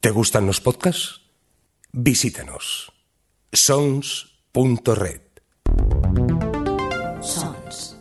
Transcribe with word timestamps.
¿Te 0.00 0.10
gustan 0.12 0.46
los 0.46 0.60
podcasts? 0.60 1.22
Visítanos. 1.90 2.92
sons.red. 3.52 5.22
Sons. 7.20 7.98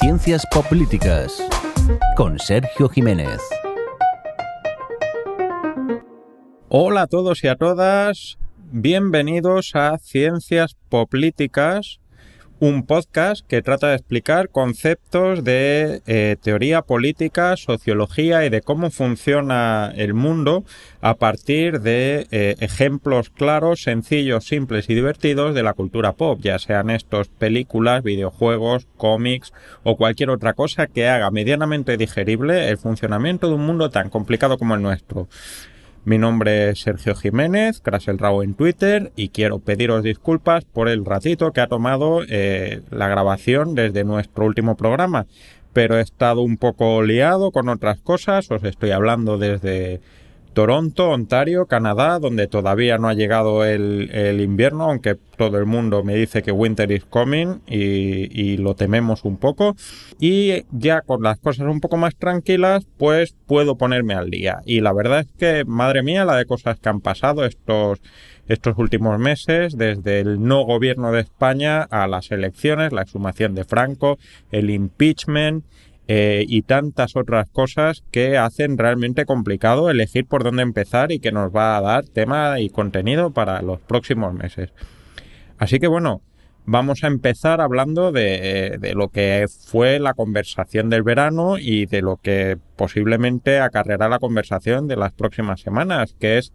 Ciencias 0.00 0.44
Políticas 0.68 1.42
con 2.14 2.38
Sergio 2.38 2.90
Jiménez. 2.90 3.40
Hola 6.68 7.02
a 7.02 7.06
todos 7.06 7.42
y 7.42 7.48
a 7.48 7.56
todas, 7.56 8.38
bienvenidos 8.72 9.72
a 9.74 9.98
Ciencias 9.98 10.76
Políticas, 10.88 12.00
un 12.60 12.84
podcast 12.84 13.44
que 13.46 13.62
trata 13.62 13.88
de 13.88 13.96
explicar 13.96 14.50
conceptos 14.50 15.42
de 15.42 16.02
eh, 16.06 16.36
teoría 16.40 16.82
política, 16.82 17.56
sociología 17.56 18.44
y 18.44 18.50
de 18.50 18.60
cómo 18.60 18.90
funciona 18.90 19.92
el 19.96 20.14
mundo 20.14 20.64
a 21.00 21.14
partir 21.14 21.80
de 21.80 22.26
eh, 22.30 22.56
ejemplos 22.60 23.30
claros, 23.30 23.82
sencillos, 23.82 24.44
simples 24.44 24.88
y 24.90 24.94
divertidos 24.94 25.54
de 25.54 25.62
la 25.62 25.72
cultura 25.72 26.12
pop, 26.12 26.38
ya 26.42 26.58
sean 26.58 26.90
estos 26.90 27.28
películas, 27.28 28.04
videojuegos, 28.04 28.86
cómics 28.96 29.52
o 29.82 29.96
cualquier 29.96 30.30
otra 30.30 30.52
cosa 30.52 30.86
que 30.86 31.08
haga 31.08 31.30
medianamente 31.30 31.96
digerible 31.96 32.68
el 32.68 32.78
funcionamiento 32.78 33.48
de 33.48 33.54
un 33.54 33.66
mundo 33.66 33.90
tan 33.90 34.10
complicado 34.10 34.58
como 34.58 34.74
el 34.74 34.82
nuestro. 34.82 35.28
Mi 36.04 36.16
nombre 36.16 36.70
es 36.70 36.80
Sergio 36.80 37.14
Jiménez, 37.14 37.82
el 38.06 38.18
Rao 38.18 38.42
en 38.42 38.54
Twitter, 38.54 39.12
y 39.16 39.28
quiero 39.28 39.58
pediros 39.58 40.02
disculpas 40.02 40.64
por 40.64 40.88
el 40.88 41.04
ratito 41.04 41.52
que 41.52 41.60
ha 41.60 41.66
tomado 41.66 42.22
eh, 42.26 42.80
la 42.90 43.06
grabación 43.08 43.74
desde 43.74 44.04
nuestro 44.04 44.46
último 44.46 44.76
programa. 44.76 45.26
Pero 45.74 45.98
he 45.98 46.00
estado 46.00 46.40
un 46.40 46.56
poco 46.56 47.02
liado 47.02 47.50
con 47.50 47.68
otras 47.68 48.00
cosas, 48.00 48.50
os 48.50 48.64
estoy 48.64 48.92
hablando 48.92 49.36
desde 49.36 50.00
Toronto, 50.52 51.10
Ontario, 51.10 51.66
Canadá, 51.66 52.18
donde 52.18 52.46
todavía 52.46 52.98
no 52.98 53.08
ha 53.08 53.14
llegado 53.14 53.64
el, 53.64 54.40
invierno, 54.40 54.84
aunque 54.84 55.16
todo 55.36 55.58
el 55.58 55.66
mundo 55.66 56.02
me 56.02 56.14
dice 56.16 56.42
que 56.42 56.52
winter 56.52 56.90
is 56.90 57.04
coming 57.04 57.60
y, 57.66 58.28
y, 58.32 58.56
lo 58.56 58.74
tememos 58.74 59.24
un 59.24 59.36
poco. 59.36 59.76
Y 60.18 60.64
ya 60.72 61.02
con 61.02 61.22
las 61.22 61.38
cosas 61.38 61.66
un 61.66 61.80
poco 61.80 61.96
más 61.96 62.16
tranquilas, 62.16 62.86
pues 62.98 63.34
puedo 63.46 63.76
ponerme 63.76 64.14
al 64.14 64.30
día. 64.30 64.60
Y 64.66 64.80
la 64.80 64.92
verdad 64.92 65.20
es 65.20 65.28
que, 65.38 65.64
madre 65.64 66.02
mía, 66.02 66.24
la 66.24 66.36
de 66.36 66.46
cosas 66.46 66.78
que 66.78 66.88
han 66.88 67.00
pasado 67.00 67.44
estos, 67.44 68.00
estos 68.48 68.76
últimos 68.78 69.18
meses, 69.18 69.76
desde 69.76 70.20
el 70.20 70.42
no 70.42 70.64
gobierno 70.64 71.12
de 71.12 71.20
España 71.20 71.82
a 71.82 72.08
las 72.08 72.32
elecciones, 72.32 72.92
la 72.92 73.02
exhumación 73.02 73.54
de 73.54 73.64
Franco, 73.64 74.18
el 74.50 74.70
impeachment, 74.70 75.64
eh, 76.12 76.44
y 76.48 76.62
tantas 76.62 77.14
otras 77.14 77.48
cosas 77.50 78.02
que 78.10 78.36
hacen 78.36 78.78
realmente 78.78 79.26
complicado 79.26 79.90
elegir 79.90 80.26
por 80.26 80.42
dónde 80.42 80.64
empezar 80.64 81.12
y 81.12 81.20
que 81.20 81.30
nos 81.30 81.54
va 81.54 81.76
a 81.76 81.80
dar 81.80 82.04
tema 82.04 82.58
y 82.58 82.68
contenido 82.68 83.30
para 83.30 83.62
los 83.62 83.78
próximos 83.78 84.34
meses. 84.34 84.72
Así 85.56 85.78
que 85.78 85.86
bueno, 85.86 86.20
vamos 86.66 87.04
a 87.04 87.06
empezar 87.06 87.60
hablando 87.60 88.10
de, 88.10 88.76
de, 88.80 88.94
lo 88.94 89.10
que 89.10 89.46
fue 89.68 90.00
la 90.00 90.14
conversación 90.14 90.90
del 90.90 91.04
verano 91.04 91.58
y 91.58 91.86
de 91.86 92.02
lo 92.02 92.16
que 92.16 92.58
posiblemente 92.74 93.60
acarreará 93.60 94.08
la 94.08 94.18
conversación 94.18 94.88
de 94.88 94.96
las 94.96 95.12
próximas 95.12 95.60
semanas, 95.60 96.16
que 96.18 96.38
es 96.38 96.52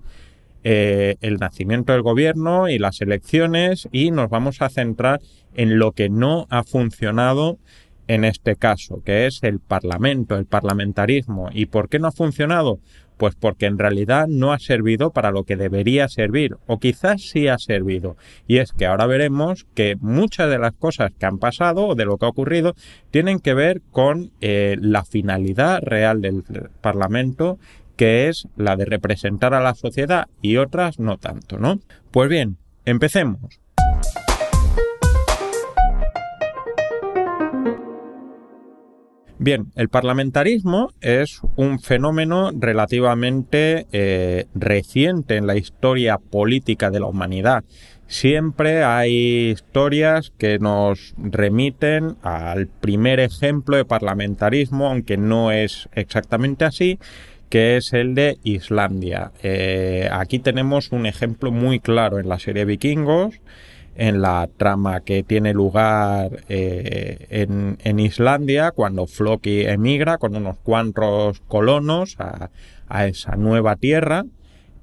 eh, 0.68 1.18
el 1.22 1.38
nacimiento 1.38 1.94
del 1.94 2.02
gobierno 2.02 2.70
y 2.70 2.80
las 2.80 3.00
elecciones 3.00 3.88
y 3.92 4.10
nos 4.10 4.32
vamos 4.32 4.64
a 4.64 4.70
centrar 4.70 5.22
en 5.54 5.78
lo 5.78 5.92
que 5.92 6.10
no 6.10 6.48
ha 6.50 6.64
funcionado 6.64 7.60
en 8.08 8.24
este 8.24 8.56
caso, 8.56 9.02
que 9.04 9.26
es 9.26 9.40
el 9.44 9.60
Parlamento, 9.60 10.36
el 10.36 10.46
parlamentarismo. 10.46 11.50
¿Y 11.52 11.68
por 11.68 11.90
qué 11.90 12.00
no 12.00 12.08
ha 12.08 12.12
funcionado? 12.12 12.80
Pues 13.18 13.36
porque 13.36 13.66
en 13.66 13.80
realidad 13.80 14.28
no 14.28 14.52
ha 14.52 14.60
servido 14.60 15.12
para 15.12 15.32
lo 15.32 15.44
que 15.44 15.56
debería 15.56 16.10
servir, 16.10 16.58
o 16.68 16.80
quizás 16.80 17.22
sí 17.22 17.48
ha 17.48 17.58
servido. 17.58 18.18
Y 18.46 18.58
es 18.58 18.74
que 18.74 18.86
ahora 18.86 19.08
veremos 19.08 19.66
que 19.74 19.96
muchas 20.00 20.50
de 20.50 20.60
las 20.60 20.74
cosas 20.74 21.12
que 21.18 21.26
han 21.26 21.38
pasado 21.38 21.88
o 21.88 21.96
de 21.96 22.06
lo 22.06 22.18
que 22.18 22.26
ha 22.26 22.30
ocurrido 22.30 22.76
tienen 23.12 23.40
que 23.40 23.54
ver 23.54 23.82
con 23.92 24.32
eh, 24.42 24.76
la 24.82 25.06
finalidad 25.06 25.82
real 25.82 26.22
del 26.22 26.44
Parlamento, 26.82 27.58
que 27.96 28.28
es 28.28 28.48
la 28.58 28.76
de 28.76 28.86
representar 28.86 29.54
a 29.54 29.62
la 29.62 29.76
sociedad 29.76 30.28
y 30.42 30.58
otras 30.58 31.00
no 31.00 31.18
tanto, 31.18 31.58
¿no? 31.58 31.80
Pues 32.12 32.30
bien, 32.30 32.58
empecemos. 32.84 33.65
Bien, 39.38 39.66
el 39.76 39.90
parlamentarismo 39.90 40.94
es 41.02 41.42
un 41.58 41.80
fenómeno 41.80 42.52
relativamente 42.58 43.86
eh, 43.92 44.46
reciente 44.56 45.36
en 45.36 45.46
la 45.46 45.58
historia 45.58 46.18
política 46.18 46.90
de 46.90 47.02
la 47.02 47.08
humanidad. 47.08 47.66
Siempre 48.08 48.86
hay 48.86 49.50
historias 49.50 50.32
que 50.38 50.58
nos 50.58 51.16
remiten 51.18 52.16
al 52.22 52.68
primer 52.68 53.20
ejemplo 53.20 53.76
de 53.76 53.84
parlamentarismo, 53.84 54.88
aunque 54.88 55.18
no 55.18 55.52
es 55.52 55.90
exactamente 55.94 56.64
así, 56.64 56.98
que 57.50 57.76
es 57.76 57.92
el 57.92 58.16
de 58.16 58.38
Islandia. 58.44 59.34
Eh, 59.44 60.08
aquí 60.14 60.40
tenemos 60.40 60.94
un 60.94 61.08
ejemplo 61.08 61.52
muy 61.52 61.82
claro 61.82 62.20
en 62.20 62.30
la 62.30 62.40
serie 62.40 62.64
Vikingos 62.64 63.42
en 63.96 64.22
la 64.22 64.50
trama 64.58 65.02
que 65.02 65.24
tiene 65.24 65.54
lugar 65.54 66.44
eh, 66.50 67.48
en, 67.84 68.00
Islandia 68.00 68.72
cuando 68.72 69.08
Floki 69.08 69.62
emigra 69.62 70.18
con 70.18 70.36
unos 70.36 70.58
cuantos 70.58 71.40
colonos 71.48 72.16
a, 72.20 72.50
a 72.88 73.08
esa 73.08 73.36
nueva 73.36 73.76
tierra. 73.76 74.26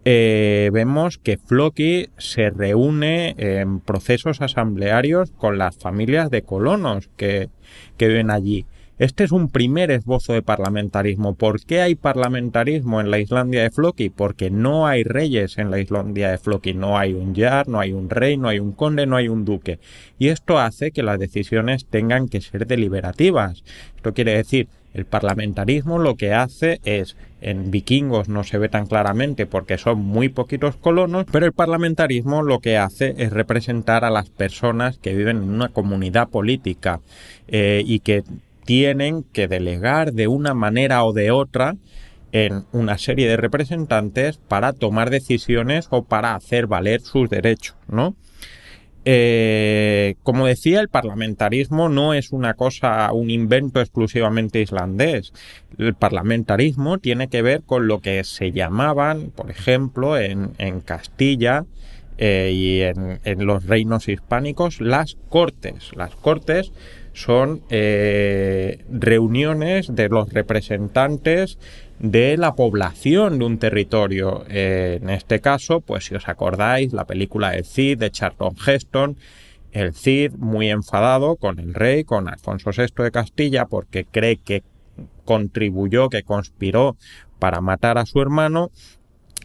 Eh, 0.04 0.70
vemos 0.72 1.18
que 1.18 1.36
Floki 1.36 2.08
se 2.18 2.50
reúne 2.50 3.36
en 3.38 3.78
procesos 3.78 4.40
asamblearios 4.40 5.30
con 5.30 5.58
las 5.58 5.76
familias 5.76 6.28
de 6.30 6.42
colonos 6.42 7.08
que, 7.16 7.50
que 7.96 8.08
viven 8.08 8.30
allí. 8.30 8.66
Este 9.02 9.24
es 9.24 9.32
un 9.32 9.48
primer 9.48 9.90
esbozo 9.90 10.32
de 10.32 10.42
parlamentarismo. 10.42 11.34
¿Por 11.34 11.60
qué 11.64 11.80
hay 11.80 11.96
parlamentarismo 11.96 13.00
en 13.00 13.10
la 13.10 13.18
Islandia 13.18 13.64
de 13.64 13.72
Floki? 13.72 14.10
Porque 14.10 14.48
no 14.48 14.86
hay 14.86 15.02
reyes 15.02 15.58
en 15.58 15.72
la 15.72 15.80
Islandia 15.80 16.30
de 16.30 16.38
Floki. 16.38 16.72
No 16.72 16.96
hay 16.96 17.12
un 17.12 17.34
jar, 17.34 17.66
no 17.66 17.80
hay 17.80 17.92
un 17.92 18.08
rey, 18.08 18.36
no 18.36 18.46
hay 18.46 18.60
un 18.60 18.70
conde, 18.70 19.06
no 19.06 19.16
hay 19.16 19.26
un 19.26 19.44
duque. 19.44 19.80
Y 20.20 20.28
esto 20.28 20.60
hace 20.60 20.92
que 20.92 21.02
las 21.02 21.18
decisiones 21.18 21.86
tengan 21.86 22.28
que 22.28 22.40
ser 22.40 22.64
deliberativas. 22.64 23.64
Esto 23.96 24.14
quiere 24.14 24.36
decir, 24.36 24.68
el 24.94 25.04
parlamentarismo 25.04 25.98
lo 25.98 26.14
que 26.14 26.32
hace 26.32 26.80
es, 26.84 27.16
en 27.40 27.72
vikingos 27.72 28.28
no 28.28 28.44
se 28.44 28.58
ve 28.58 28.68
tan 28.68 28.86
claramente 28.86 29.46
porque 29.46 29.78
son 29.78 29.98
muy 29.98 30.28
poquitos 30.28 30.76
colonos, 30.76 31.26
pero 31.32 31.44
el 31.44 31.52
parlamentarismo 31.52 32.44
lo 32.44 32.60
que 32.60 32.76
hace 32.76 33.16
es 33.18 33.32
representar 33.32 34.04
a 34.04 34.10
las 34.10 34.30
personas 34.30 34.98
que 34.98 35.12
viven 35.12 35.38
en 35.38 35.50
una 35.50 35.70
comunidad 35.70 36.28
política 36.28 37.00
eh, 37.48 37.82
y 37.84 37.98
que 37.98 38.22
tienen 38.72 39.22
que 39.22 39.48
delegar 39.48 40.14
de 40.14 40.28
una 40.28 40.54
manera 40.54 41.04
o 41.04 41.12
de 41.12 41.30
otra 41.30 41.76
en 42.32 42.64
una 42.72 42.96
serie 42.96 43.28
de 43.28 43.36
representantes 43.36 44.38
para 44.38 44.72
tomar 44.72 45.10
decisiones 45.10 45.88
o 45.90 46.04
para 46.04 46.34
hacer 46.34 46.68
valer 46.68 47.02
sus 47.02 47.28
derechos, 47.28 47.76
¿no? 47.86 48.16
Eh, 49.04 50.14
como 50.22 50.46
decía, 50.46 50.80
el 50.80 50.88
parlamentarismo 50.88 51.90
no 51.90 52.14
es 52.14 52.32
una 52.32 52.54
cosa, 52.54 53.12
un 53.12 53.28
invento 53.28 53.78
exclusivamente 53.78 54.62
islandés. 54.62 55.34
El 55.76 55.92
parlamentarismo 55.92 56.96
tiene 56.96 57.28
que 57.28 57.42
ver 57.42 57.64
con 57.64 57.86
lo 57.86 58.00
que 58.00 58.24
se 58.24 58.52
llamaban, 58.52 59.32
por 59.32 59.50
ejemplo, 59.50 60.16
en, 60.16 60.52
en 60.56 60.80
Castilla 60.80 61.66
eh, 62.16 62.52
y 62.54 62.80
en, 62.80 63.20
en 63.24 63.44
los 63.44 63.66
reinos 63.66 64.08
hispánicos, 64.08 64.80
las 64.80 65.18
cortes. 65.28 65.90
Las 65.94 66.14
cortes 66.14 66.72
son 67.12 67.62
eh, 67.68 68.84
reuniones 68.90 69.94
de 69.94 70.08
los 70.08 70.32
representantes 70.32 71.58
de 71.98 72.36
la 72.36 72.54
población 72.54 73.38
de 73.38 73.44
un 73.44 73.58
territorio. 73.58 74.44
Eh, 74.48 74.98
en 75.00 75.10
este 75.10 75.40
caso, 75.40 75.80
pues 75.80 76.06
si 76.06 76.14
os 76.14 76.28
acordáis, 76.28 76.92
la 76.92 77.06
película 77.06 77.54
El 77.54 77.64
Cid 77.64 77.98
de 77.98 78.10
Charlton 78.10 78.56
Heston, 78.66 79.16
el 79.72 79.94
Cid 79.94 80.32
muy 80.32 80.70
enfadado 80.70 81.36
con 81.36 81.58
el 81.58 81.74
rey, 81.74 82.04
con 82.04 82.28
Alfonso 82.28 82.70
VI 82.76 83.04
de 83.04 83.10
Castilla, 83.10 83.66
porque 83.66 84.04
cree 84.04 84.36
que 84.36 84.62
contribuyó, 85.24 86.08
que 86.08 86.22
conspiró 86.22 86.96
para 87.38 87.60
matar 87.60 87.98
a 87.98 88.06
su 88.06 88.20
hermano, 88.20 88.70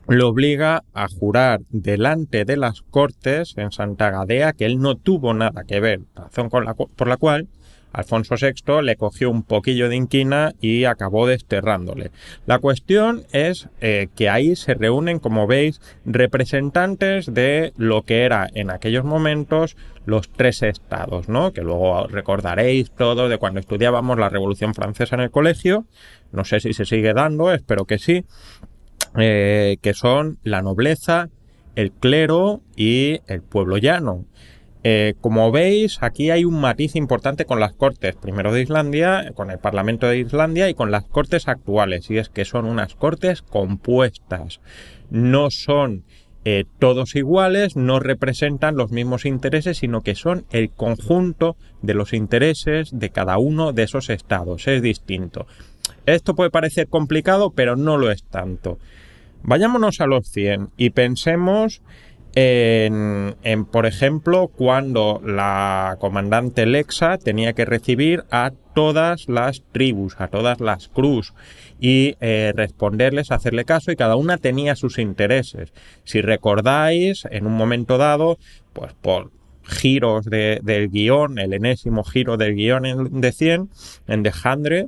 lo 0.08 0.30
obliga 0.30 0.84
a 0.94 1.08
jurar 1.08 1.62
delante 1.70 2.46
de 2.46 2.58
las 2.58 2.82
cortes 2.82 3.54
en 3.58 3.72
Santa 3.72 4.10
Gadea 4.10 4.54
que 4.54 4.66
él 4.66 4.80
no 4.80 4.96
tuvo 4.96 5.34
nada 5.34 5.64
que 5.66 5.82
ver, 5.82 6.02
razón 6.16 6.50
por 6.50 7.08
la 7.08 7.18
cual 7.18 7.48
Alfonso 7.94 8.36
VI 8.40 8.82
le 8.84 8.96
cogió 8.96 9.30
un 9.30 9.44
poquillo 9.44 9.90
de 9.90 9.96
inquina 9.96 10.54
y 10.62 10.86
acabó 10.86 11.28
desterrándole. 11.28 12.12
La 12.46 12.60
cuestión 12.60 13.26
es 13.32 13.70
eh, 13.82 14.10
que 14.16 14.30
ahí 14.30 14.56
se 14.56 14.74
reúnen, 14.74 15.20
como 15.20 15.48
veis, 15.48 15.82
representantes 16.06 17.34
de 17.34 17.74
lo 17.78 18.04
que 18.04 18.24
era 18.24 18.48
en 18.54 18.70
aquellos 18.70 19.06
momentos 19.06 19.76
los 20.06 20.30
tres 20.30 20.64
estados, 20.64 21.28
¿no? 21.28 21.52
Que 21.52 21.62
luego 21.62 22.08
recordaréis 22.08 22.92
todo 22.92 23.28
de 23.30 23.38
cuando 23.38 23.60
estudiábamos 23.60 24.18
la 24.18 24.30
Revolución 24.30 24.74
Francesa 24.74 25.16
en 25.16 25.22
el 25.22 25.32
colegio. 25.32 25.86
No 26.32 26.46
sé 26.46 26.60
si 26.60 26.74
se 26.74 26.86
sigue 26.86 27.14
dando, 27.14 27.52
espero 27.52 27.86
que 27.86 28.00
sí. 28.00 28.24
Eh, 29.18 29.78
que 29.82 29.94
son 29.94 30.38
la 30.44 30.62
nobleza, 30.62 31.30
el 31.76 31.92
clero 31.92 32.62
y 32.76 33.20
el 33.28 33.42
pueblo 33.42 33.78
llano. 33.78 34.26
Eh, 34.90 35.16
como 35.20 35.52
veis, 35.52 35.98
aquí 36.00 36.30
hay 36.30 36.46
un 36.46 36.62
matiz 36.62 36.96
importante 36.96 37.44
con 37.44 37.60
las 37.60 37.74
cortes, 37.74 38.16
primero 38.16 38.54
de 38.54 38.62
Islandia, 38.62 39.34
con 39.36 39.52
el 39.52 39.60
Parlamento 39.60 40.08
de 40.08 40.20
Islandia 40.20 40.70
y 40.70 40.76
con 40.76 40.92
las 40.92 41.04
cortes 41.04 41.50
actuales, 41.50 42.10
y 42.10 42.20
es 42.20 42.30
que 42.30 42.46
son 42.46 42.64
unas 42.66 42.96
cortes 42.96 43.42
compuestas. 43.42 44.62
No 45.10 45.52
son 45.52 46.06
eh, 46.46 46.64
todos 46.80 47.18
iguales, 47.18 47.76
no 47.76 48.00
representan 48.00 48.78
los 48.78 48.92
mismos 48.92 49.26
intereses, 49.26 49.80
sino 49.80 50.04
que 50.04 50.16
son 50.16 50.46
el 50.52 50.70
conjunto 50.70 51.58
de 51.82 51.94
los 51.94 52.14
intereses 52.14 52.98
de 52.98 53.10
cada 53.10 53.40
uno 53.40 53.74
de 53.74 53.84
esos 53.84 54.10
estados. 54.10 54.70
Es 54.70 54.82
distinto. 54.82 55.48
Esto 56.06 56.34
puede 56.34 56.50
parecer 56.50 56.88
complicado, 56.88 57.52
pero 57.52 57.76
no 57.76 57.98
lo 57.98 58.10
es 58.10 58.24
tanto. 58.24 58.80
Vayámonos 59.44 60.00
a 60.00 60.08
los 60.08 60.30
100 60.30 60.70
y 60.78 60.92
pensemos 60.92 61.82
por 63.72 63.86
ejemplo, 63.86 64.48
cuando 64.48 65.22
la 65.26 65.98
comandante 66.00 66.66
Lexa 66.66 67.18
tenía 67.18 67.54
que 67.54 67.66
recibir 67.66 68.26
a 68.30 68.52
todas 68.76 69.28
las 69.28 69.64
tribus, 69.72 70.16
a 70.20 70.28
todas 70.28 70.60
las 70.60 70.88
cruz 70.88 71.34
y 71.80 72.16
eh, 72.20 72.54
responderles, 72.56 73.32
hacerle 73.32 73.66
caso 73.66 73.92
y 73.92 73.96
cada 73.96 74.16
una 74.16 74.38
tenía 74.38 74.76
sus 74.76 75.00
intereses. 75.00 75.74
Si 76.04 76.22
recordáis, 76.22 77.26
en 77.32 77.48
un 77.48 77.54
momento 77.54 77.98
dado, 77.98 78.38
pues 78.74 78.94
por 78.94 79.32
giros 79.64 80.26
del 80.26 80.90
guion, 80.90 81.40
el 81.40 81.54
enésimo 81.54 82.04
giro 82.04 82.38
del 82.38 82.56
guion 82.56 83.20
de 83.20 83.32
100, 83.32 83.70
en 84.08 84.24
The 84.24 84.32
Hundred, 84.46 84.88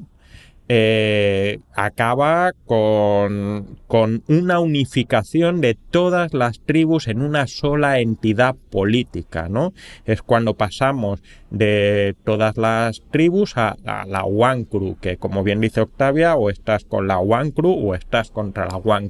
eh, 0.71 1.61
acaba 1.73 2.53
con, 2.67 3.79
con, 3.87 4.23
una 4.27 4.59
unificación 4.59 5.61
de 5.61 5.73
todas 5.73 6.35
las 6.35 6.59
tribus 6.59 7.07
en 7.07 7.23
una 7.23 7.47
sola 7.47 7.99
entidad 7.99 8.55
política, 8.69 9.49
¿no? 9.49 9.73
Es 10.05 10.21
cuando 10.21 10.53
pasamos 10.53 11.23
de 11.49 12.15
todas 12.23 12.55
las 12.57 13.01
tribus 13.09 13.57
a, 13.57 13.77
la 13.83 14.23
One 14.23 14.67
que 15.01 15.17
como 15.17 15.43
bien 15.43 15.59
dice 15.59 15.81
Octavia, 15.81 16.35
o 16.35 16.51
estás 16.51 16.85
con 16.85 17.07
la 17.07 17.17
One 17.17 17.51
o 17.63 17.95
estás 17.95 18.29
contra 18.29 18.67
la 18.67 18.77
One. 18.77 19.09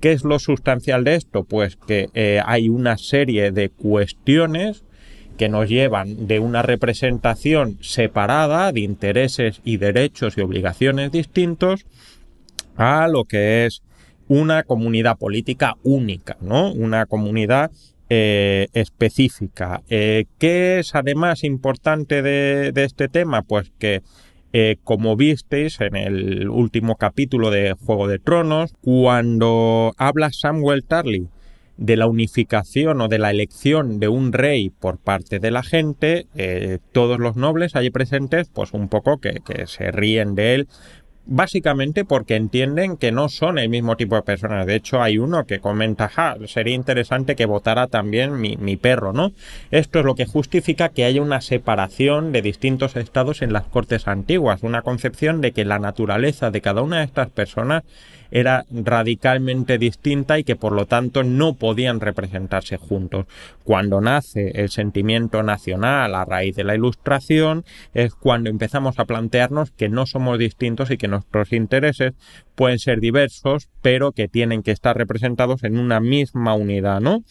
¿Qué 0.00 0.12
es 0.12 0.24
lo 0.24 0.38
sustancial 0.38 1.02
de 1.02 1.16
esto? 1.16 1.42
Pues 1.42 1.74
que 1.74 2.10
eh, 2.14 2.40
hay 2.44 2.68
una 2.68 2.96
serie 2.96 3.50
de 3.50 3.70
cuestiones 3.70 4.84
que 5.36 5.48
nos 5.48 5.68
llevan 5.68 6.26
de 6.26 6.40
una 6.40 6.62
representación 6.62 7.78
separada 7.80 8.72
de 8.72 8.80
intereses 8.80 9.60
y 9.64 9.76
derechos 9.76 10.36
y 10.36 10.40
obligaciones 10.40 11.12
distintos 11.12 11.86
a 12.76 13.08
lo 13.08 13.24
que 13.24 13.66
es 13.66 13.82
una 14.28 14.64
comunidad 14.64 15.18
política 15.18 15.74
única, 15.82 16.36
¿no? 16.40 16.72
Una 16.72 17.06
comunidad 17.06 17.70
eh, 18.08 18.68
específica. 18.72 19.82
Eh, 19.88 20.26
¿Qué 20.38 20.78
es 20.78 20.94
además 20.94 21.44
importante 21.44 22.22
de, 22.22 22.72
este 22.76 23.08
tema? 23.08 23.42
Pues 23.42 23.72
que 23.78 24.02
eh, 24.52 24.76
como 24.84 25.16
visteis 25.16 25.80
en 25.80 25.96
el 25.96 26.48
último 26.48 26.96
capítulo 26.96 27.50
de 27.50 27.74
Juego 27.84 28.08
de 28.08 28.18
Tronos, 28.18 28.72
cuando 28.80 29.92
habla 29.96 30.30
Samuel 30.32 30.84
Tarly 30.84 31.28
de 31.76 31.96
la 31.96 32.06
unificación 32.06 33.00
o 33.00 33.08
de 33.08 33.18
la 33.18 33.30
elección 33.30 34.00
de 34.00 34.08
un 34.08 34.32
rey 34.32 34.70
por 34.70 34.98
parte 34.98 35.38
de 35.38 35.50
la 35.50 35.62
gente, 35.62 36.26
eh, 36.36 36.78
todos 36.92 37.18
los 37.18 37.36
nobles 37.36 37.76
allí 37.76 37.90
presentes, 37.90 38.48
pues 38.52 38.72
un 38.72 38.88
poco 38.88 39.18
que, 39.18 39.40
que 39.44 39.66
se 39.66 39.90
ríen 39.90 40.34
de 40.34 40.54
él 40.54 40.68
básicamente 41.26 42.04
porque 42.04 42.36
entienden 42.36 42.96
que 42.96 43.12
no 43.12 43.28
son 43.28 43.58
el 43.58 43.68
mismo 43.68 43.96
tipo 43.96 44.14
de 44.14 44.22
personas. 44.22 44.66
De 44.66 44.76
hecho, 44.76 45.02
hay 45.02 45.18
uno 45.18 45.44
que 45.44 45.58
comenta, 45.58 46.08
ja, 46.08 46.36
sería 46.46 46.74
interesante 46.74 47.36
que 47.36 47.46
votara 47.46 47.88
también 47.88 48.40
mi, 48.40 48.56
mi, 48.56 48.76
perro, 48.76 49.12
¿no? 49.12 49.32
Esto 49.70 49.98
es 49.98 50.04
lo 50.04 50.14
que 50.14 50.26
justifica 50.26 50.88
que 50.88 51.04
haya 51.04 51.20
una 51.20 51.40
separación 51.40 52.32
de 52.32 52.42
distintos 52.42 52.96
estados 52.96 53.42
en 53.42 53.52
las 53.52 53.64
cortes 53.64 54.06
antiguas, 54.06 54.62
una 54.62 54.82
concepción 54.82 55.40
de 55.40 55.52
que 55.52 55.64
la 55.64 55.78
naturaleza 55.78 56.50
de 56.50 56.60
cada 56.60 56.82
una 56.82 56.98
de 56.98 57.04
estas 57.04 57.28
personas 57.30 57.82
era 58.30 58.64
radicalmente 58.70 59.78
distinta 59.78 60.38
y 60.38 60.44
que 60.44 60.56
por 60.56 60.72
lo 60.72 60.86
tanto 60.86 61.22
no 61.22 61.54
podían 61.54 62.00
representarse 62.00 62.76
juntos. 62.76 63.26
Cuando 63.64 64.00
nace 64.00 64.52
el 64.54 64.70
sentimiento 64.70 65.42
nacional 65.42 66.14
a 66.14 66.24
raíz 66.24 66.56
de 66.56 66.64
la 66.64 66.74
ilustración 66.74 67.64
es 67.94 68.14
cuando 68.14 68.50
empezamos 68.50 68.98
a 68.98 69.04
plantearnos 69.04 69.70
que 69.70 69.88
no 69.88 70.06
somos 70.06 70.38
distintos 70.38 70.90
y 70.90 70.96
que 70.96 71.08
nuestros 71.08 71.52
intereses 71.52 72.14
pueden 72.54 72.78
ser 72.78 73.00
diversos 73.00 73.68
pero 73.82 74.12
que 74.12 74.28
tienen 74.28 74.62
que 74.62 74.72
estar 74.72 74.96
representados 74.96 75.62
en 75.64 75.78
una 75.78 76.00
misma 76.00 76.54
unidad, 76.54 77.00
¿no? 77.00 77.22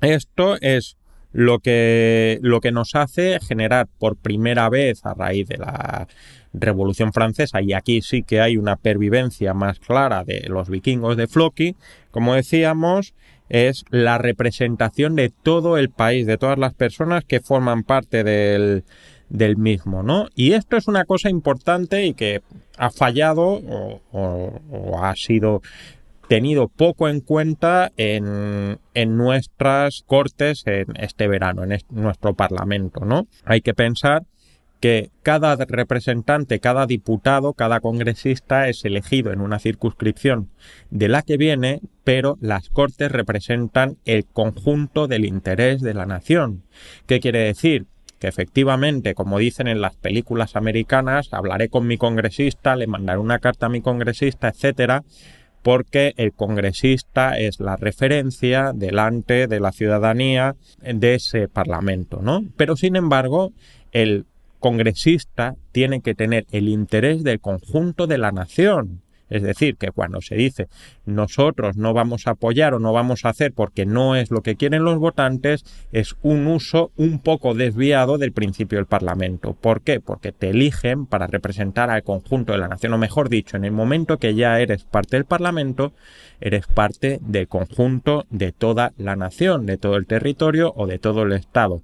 Esto 0.00 0.56
es 0.60 0.96
lo 1.32 1.60
que, 1.60 2.38
lo 2.42 2.60
que 2.60 2.72
nos 2.72 2.94
hace 2.94 3.38
generar 3.40 3.88
por 3.98 4.16
primera 4.16 4.68
vez 4.68 5.04
a 5.04 5.14
raíz 5.14 5.48
de 5.48 5.58
la 5.58 6.06
Revolución 6.52 7.12
Francesa, 7.12 7.62
y 7.62 7.72
aquí 7.72 8.02
sí 8.02 8.22
que 8.22 8.40
hay 8.40 8.56
una 8.56 8.76
pervivencia 8.76 9.54
más 9.54 9.78
clara 9.78 10.24
de 10.24 10.44
los 10.48 10.68
vikingos 10.68 11.16
de 11.16 11.26
Floki, 11.26 11.76
como 12.10 12.34
decíamos, 12.34 13.14
es 13.48 13.84
la 13.90 14.18
representación 14.18 15.14
de 15.16 15.30
todo 15.30 15.76
el 15.76 15.90
país, 15.90 16.26
de 16.26 16.38
todas 16.38 16.58
las 16.58 16.74
personas 16.74 17.24
que 17.24 17.40
forman 17.40 17.82
parte 17.82 18.24
del, 18.24 18.84
del 19.32 19.56
mismo, 19.56 20.02
¿no? 20.02 20.28
Y 20.34 20.52
esto 20.52 20.76
es 20.76 20.88
una 20.88 21.04
cosa 21.04 21.30
importante 21.30 22.04
y 22.04 22.14
que 22.14 22.42
ha 22.76 22.90
fallado 22.90 23.60
o, 24.12 25.00
ha 25.02 25.14
sido 25.16 25.62
tenido 26.28 26.68
poco 26.68 27.08
en 27.08 27.20
cuenta 27.20 27.92
en, 27.96 28.78
en, 28.94 29.16
nuestras 29.16 30.02
cortes 30.06 30.62
en 30.66 30.86
este 30.96 31.28
verano, 31.28 31.64
en 31.64 31.78
nuestro 31.90 32.34
parlamento, 32.34 33.04
¿no? 33.04 33.26
Hay 33.44 33.60
que 33.62 33.74
pensar 33.74 34.22
que 34.82 35.12
cada 35.22 35.54
representante, 35.54 36.58
cada 36.58 36.86
diputado, 36.86 37.52
cada 37.52 37.78
congresista 37.78 38.68
es 38.68 38.84
elegido 38.84 39.32
en 39.32 39.40
una 39.40 39.60
circunscripción 39.60 40.50
de 40.90 41.06
la 41.06 41.22
que 41.22 41.36
viene, 41.36 41.80
pero 42.02 42.36
las 42.40 42.68
Cortes 42.68 43.12
representan 43.12 43.98
el 44.06 44.26
conjunto 44.26 45.06
del 45.06 45.24
interés 45.24 45.82
de 45.82 45.94
la 45.94 46.04
nación. 46.04 46.64
¿Qué 47.06 47.20
quiere 47.20 47.38
decir? 47.38 47.86
que 48.18 48.28
efectivamente, 48.28 49.16
como 49.16 49.38
dicen 49.38 49.66
en 49.66 49.80
las 49.80 49.96
películas 49.96 50.54
americanas, 50.54 51.32
hablaré 51.32 51.68
con 51.68 51.88
mi 51.88 51.98
congresista, 51.98 52.76
le 52.76 52.86
mandaré 52.86 53.18
una 53.18 53.40
carta 53.40 53.66
a 53.66 53.68
mi 53.68 53.80
congresista, 53.80 54.48
etcétera, 54.48 55.02
porque 55.62 56.14
el 56.16 56.32
congresista 56.32 57.36
es 57.36 57.58
la 57.58 57.74
referencia 57.74 58.72
delante 58.72 59.48
de 59.48 59.58
la 59.58 59.72
ciudadanía 59.72 60.54
de 60.82 61.14
ese 61.16 61.48
parlamento, 61.48 62.20
¿no? 62.22 62.44
Pero 62.56 62.76
sin 62.76 62.94
embargo, 62.94 63.52
el 63.90 64.26
congresista 64.62 65.56
tiene 65.72 66.00
que 66.00 66.14
tener 66.14 66.46
el 66.52 66.68
interés 66.68 67.22
del 67.24 67.40
conjunto 67.40 68.06
de 68.06 68.16
la 68.16 68.30
nación. 68.30 69.02
Es 69.28 69.42
decir, 69.42 69.76
que 69.76 69.90
cuando 69.90 70.20
se 70.20 70.34
dice 70.34 70.68
nosotros 71.06 71.76
no 71.78 71.94
vamos 71.94 72.26
a 72.26 72.32
apoyar 72.32 72.74
o 72.74 72.78
no 72.78 72.92
vamos 72.92 73.24
a 73.24 73.30
hacer 73.30 73.54
porque 73.54 73.86
no 73.86 74.14
es 74.14 74.30
lo 74.30 74.42
que 74.42 74.56
quieren 74.56 74.84
los 74.84 74.98
votantes, 74.98 75.64
es 75.90 76.16
un 76.22 76.46
uso 76.46 76.92
un 76.96 77.18
poco 77.18 77.54
desviado 77.54 78.18
del 78.18 78.32
principio 78.32 78.78
del 78.78 78.86
Parlamento. 78.86 79.54
¿Por 79.54 79.80
qué? 79.80 80.00
Porque 80.00 80.32
te 80.32 80.50
eligen 80.50 81.06
para 81.06 81.26
representar 81.26 81.88
al 81.88 82.02
conjunto 82.02 82.52
de 82.52 82.58
la 82.58 82.68
nación, 82.68 82.92
o 82.92 82.98
mejor 82.98 83.30
dicho, 83.30 83.56
en 83.56 83.64
el 83.64 83.72
momento 83.72 84.18
que 84.18 84.34
ya 84.34 84.60
eres 84.60 84.84
parte 84.84 85.16
del 85.16 85.24
Parlamento, 85.24 85.94
eres 86.40 86.66
parte 86.66 87.18
del 87.22 87.48
conjunto 87.48 88.26
de 88.28 88.52
toda 88.52 88.92
la 88.98 89.16
nación, 89.16 89.64
de 89.64 89.78
todo 89.78 89.96
el 89.96 90.06
territorio 90.06 90.74
o 90.76 90.86
de 90.86 90.98
todo 90.98 91.22
el 91.22 91.32
Estado 91.32 91.82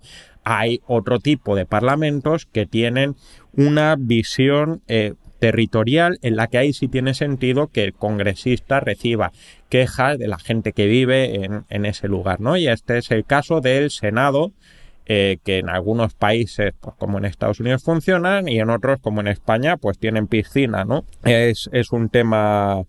hay 0.49 0.81
otro 0.87 1.19
tipo 1.19 1.55
de 1.55 1.67
parlamentos 1.67 2.47
que 2.47 2.65
tienen 2.65 3.17
una 3.53 3.97
visión 3.99 4.83
eh, 4.89 5.15
territorial 5.39 6.19
en 6.23 6.37
la 6.37 6.49
que 6.49 6.59
ahí 6.59 6.73
sí 6.73 6.89
tiene 6.89 7.15
sentido 7.15 7.69
que 7.69 7.85
el 7.85 7.95
congresista 7.95 8.81
reciba 8.81 9.33
quejas 9.69 10.19
de 10.19 10.29
la 10.29 10.39
gente 10.39 10.73
que 10.73 10.87
vive 10.87 11.49
en, 11.69 11.87
ese 11.87 12.09
lugar, 12.09 12.41
¿no? 12.41 12.57
Y 12.57 12.69
este 12.69 12.99
es 12.99 13.11
el 13.11 13.25
caso 13.25 13.61
del 13.61 13.91
Senado, 13.91 14.53
eh, 15.07 15.39
que 15.45 15.59
en 15.59 15.69
algunos 15.69 16.15
países, 16.15 16.73
pues, 16.81 16.97
como 16.97 17.19
en 17.19 17.25
Estados 17.25 17.61
Unidos 17.61 17.83
funcionan 17.83 18.49
y 18.49 18.59
en 18.59 18.71
otros, 18.71 18.99
como 19.01 19.21
en 19.21 19.29
España, 19.29 19.77
pues 19.77 19.99
tienen 19.99 20.27
piscina, 20.27 20.85
¿no? 20.85 21.05
Es, 21.25 21.69
un 21.93 22.09
tema 22.09 22.83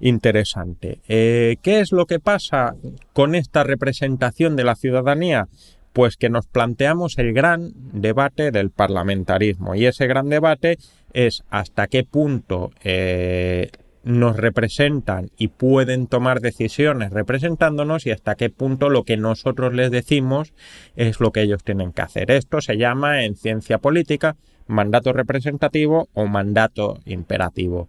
interesante. 0.00 1.00
Eh, 1.08 1.56
¿Qué 1.62 1.80
es 1.80 1.92
lo 1.92 2.06
que 2.06 2.20
pasa 2.20 2.74
con 3.12 3.34
esta 3.34 3.64
representación 3.64 4.56
de 4.56 4.64
la 4.64 4.74
ciudadanía? 4.74 5.48
Pues 5.94 6.18
que 6.18 6.28
nos 6.28 6.46
planteamos 6.46 7.16
el 7.18 7.32
gran 7.32 7.70
debate 7.92 8.50
del 8.50 8.70
parlamentarismo 8.70 9.74
y 9.74 9.86
ese 9.86 10.06
gran 10.06 10.28
debate 10.28 10.76
es 11.12 11.44
hasta 11.48 11.86
qué 11.86 12.02
punto 12.04 12.72
eh, 12.82 13.70
nos 14.02 14.36
representan 14.36 15.30
y 15.38 15.48
pueden 15.48 16.08
tomar 16.08 16.40
decisiones 16.40 17.12
representándonos 17.12 18.06
y 18.06 18.10
hasta 18.10 18.34
qué 18.34 18.50
punto 18.50 18.90
lo 18.90 19.04
que 19.04 19.16
nosotros 19.16 19.72
les 19.72 19.90
decimos 19.90 20.52
es 20.96 21.20
lo 21.20 21.30
que 21.30 21.42
ellos 21.42 21.64
tienen 21.64 21.92
que 21.92 22.02
hacer. 22.02 22.30
Esto 22.30 22.60
se 22.60 22.76
llama 22.76 23.24
en 23.24 23.36
ciencia 23.36 23.78
política 23.78 24.36
mandato 24.66 25.12
representativo 25.12 26.08
o 26.12 26.26
mandato 26.26 26.98
imperativo. 27.04 27.88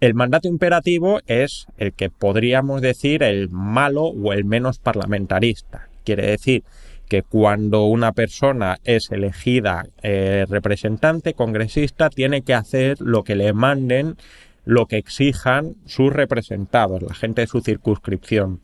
El 0.00 0.14
mandato 0.14 0.48
imperativo 0.48 1.20
es 1.26 1.66
el 1.78 1.92
que 1.92 2.10
podríamos 2.10 2.82
decir 2.82 3.22
el 3.22 3.48
malo 3.48 4.02
o 4.04 4.34
el 4.34 4.44
menos 4.44 4.80
parlamentarista. 4.80 5.88
Quiere 6.04 6.26
decir 6.26 6.64
que 7.08 7.22
cuando 7.22 7.84
una 7.84 8.12
persona 8.12 8.78
es 8.84 9.10
elegida 9.10 9.86
eh, 10.02 10.46
representante, 10.48 11.34
congresista, 11.34 12.08
tiene 12.08 12.42
que 12.42 12.54
hacer 12.54 13.00
lo 13.00 13.22
que 13.22 13.36
le 13.36 13.52
manden 13.52 14.16
lo 14.64 14.86
que 14.86 14.96
exijan 14.96 15.74
sus 15.86 16.12
representados, 16.12 17.02
la 17.02 17.14
gente 17.14 17.42
de 17.42 17.46
su 17.46 17.60
circunscripción. 17.60 18.60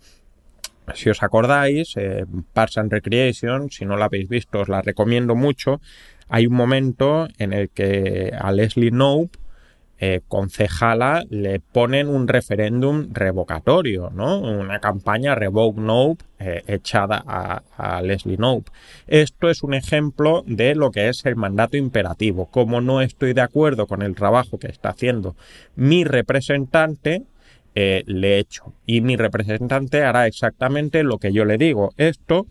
Si 0.95 1.11
os 1.11 1.23
acordáis, 1.23 1.95
eh, 1.97 2.25
and 2.77 2.93
Recreation, 2.93 3.71
si 3.71 3.85
no 3.85 3.97
la 3.97 4.07
habéis 4.07 4.29
visto, 4.29 4.61
os 4.61 4.69
la 4.69 4.81
recomiendo 4.81 5.35
mucho. 5.35 5.81
Hay 6.29 6.47
un 6.47 6.55
momento 6.55 7.29
en 7.39 7.53
el 7.53 7.69
que 7.71 8.33
a 8.39 8.53
Leslie 8.53 8.91
Knope 8.91 9.39
eh, 10.01 10.21
concejala 10.29 11.25
le 11.29 11.59
ponen 11.59 12.09
un 12.09 12.29
referéndum 12.29 13.09
revocatorio, 13.13 14.11
¿no? 14.11 14.39
Una 14.39 14.79
campaña 14.79 15.35
Revoke 15.35 15.81
Nope 15.81 16.25
eh, 16.39 16.63
echada 16.69 17.25
a, 17.27 18.01
Leslie 18.03 18.37
Nope. 18.37 18.71
Esto 19.09 19.51
es 19.51 19.65
un 19.65 19.75
ejemplo 19.75 20.45
de 20.47 20.77
lo 20.77 20.93
que 20.93 21.09
es 21.09 21.27
el 21.27 21.35
mandato 21.35 21.77
imperativo. 21.77 22.47
Como 22.47 22.81
no 22.81 23.01
estoy 23.01 23.33
de 23.33 23.41
acuerdo 23.41 23.89
con 23.89 24.03
el 24.03 24.15
trabajo 24.15 24.59
que 24.59 24.69
está 24.69 24.91
haciendo 24.91 25.35
mi 25.75 26.05
representante, 26.05 27.25
eh, 27.75 28.05
le 28.07 28.39
echo. 28.39 28.73
Y 28.87 29.01
mi 29.01 29.17
representante 29.17 30.05
hará 30.05 30.29
exactamente 30.29 31.03
lo 31.03 31.19
que 31.19 31.33
yo 31.33 31.45
le 31.45 31.59
digo. 31.59 31.93
Esto 31.97 32.47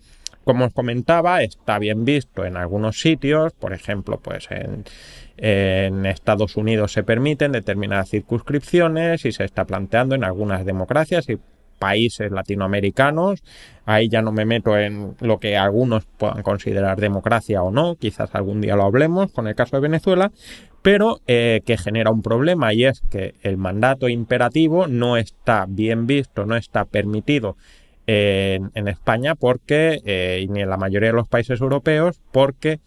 como 0.48 0.64
os 0.64 0.72
comentaba, 0.72 1.42
está 1.42 1.78
bien 1.78 2.06
visto 2.06 2.46
en 2.46 2.56
algunos 2.56 3.02
sitios, 3.02 3.52
por 3.52 3.74
ejemplo, 3.74 4.18
pues 4.18 4.48
en, 4.50 6.06
Estados 6.06 6.56
Unidos 6.56 6.90
se 6.92 7.02
permiten 7.02 7.52
determinadas 7.52 8.08
circunscripciones 8.08 9.26
y 9.26 9.32
se 9.32 9.44
está 9.44 9.66
planteando 9.66 10.14
en 10.14 10.24
algunas 10.24 10.64
democracias 10.64 11.28
y 11.28 11.36
países 11.78 12.32
latinoamericanos. 12.32 13.42
Ahí 13.84 14.08
ya 14.08 14.22
no 14.22 14.32
me 14.32 14.46
meto 14.46 14.78
en 14.78 15.16
lo 15.20 15.38
que 15.38 15.58
algunos 15.58 16.06
puedan 16.16 16.42
considerar 16.42 16.98
democracia 16.98 17.62
o 17.62 17.70
no, 17.70 17.96
quizás 17.96 18.34
algún 18.34 18.62
día 18.62 18.74
lo 18.74 18.84
hablemos 18.84 19.30
con 19.30 19.48
el 19.48 19.54
caso 19.54 19.76
de 19.76 19.82
Venezuela, 19.82 20.32
pero 20.80 21.20
eh, 21.26 21.60
que 21.66 21.76
genera 21.76 22.10
un 22.10 22.22
problema 22.22 22.72
y 22.72 22.86
es 22.86 23.02
que 23.10 23.34
el 23.42 23.58
mandato 23.58 24.08
imperativo 24.08 24.86
no 24.86 25.18
está 25.18 25.66
bien 25.68 26.06
visto, 26.06 26.46
no 26.46 26.56
está 26.56 26.86
permitido 26.86 27.58
en, 28.08 28.88
España 28.88 29.34
porque, 29.34 30.00
eh, 30.04 30.40
y 30.42 30.48
ni 30.48 30.62
en 30.62 30.70
la 30.70 30.78
mayoría 30.78 31.10
de 31.10 31.16
los 31.16 31.28
países 31.28 31.60
europeos, 31.60 32.20
porque 32.32 32.80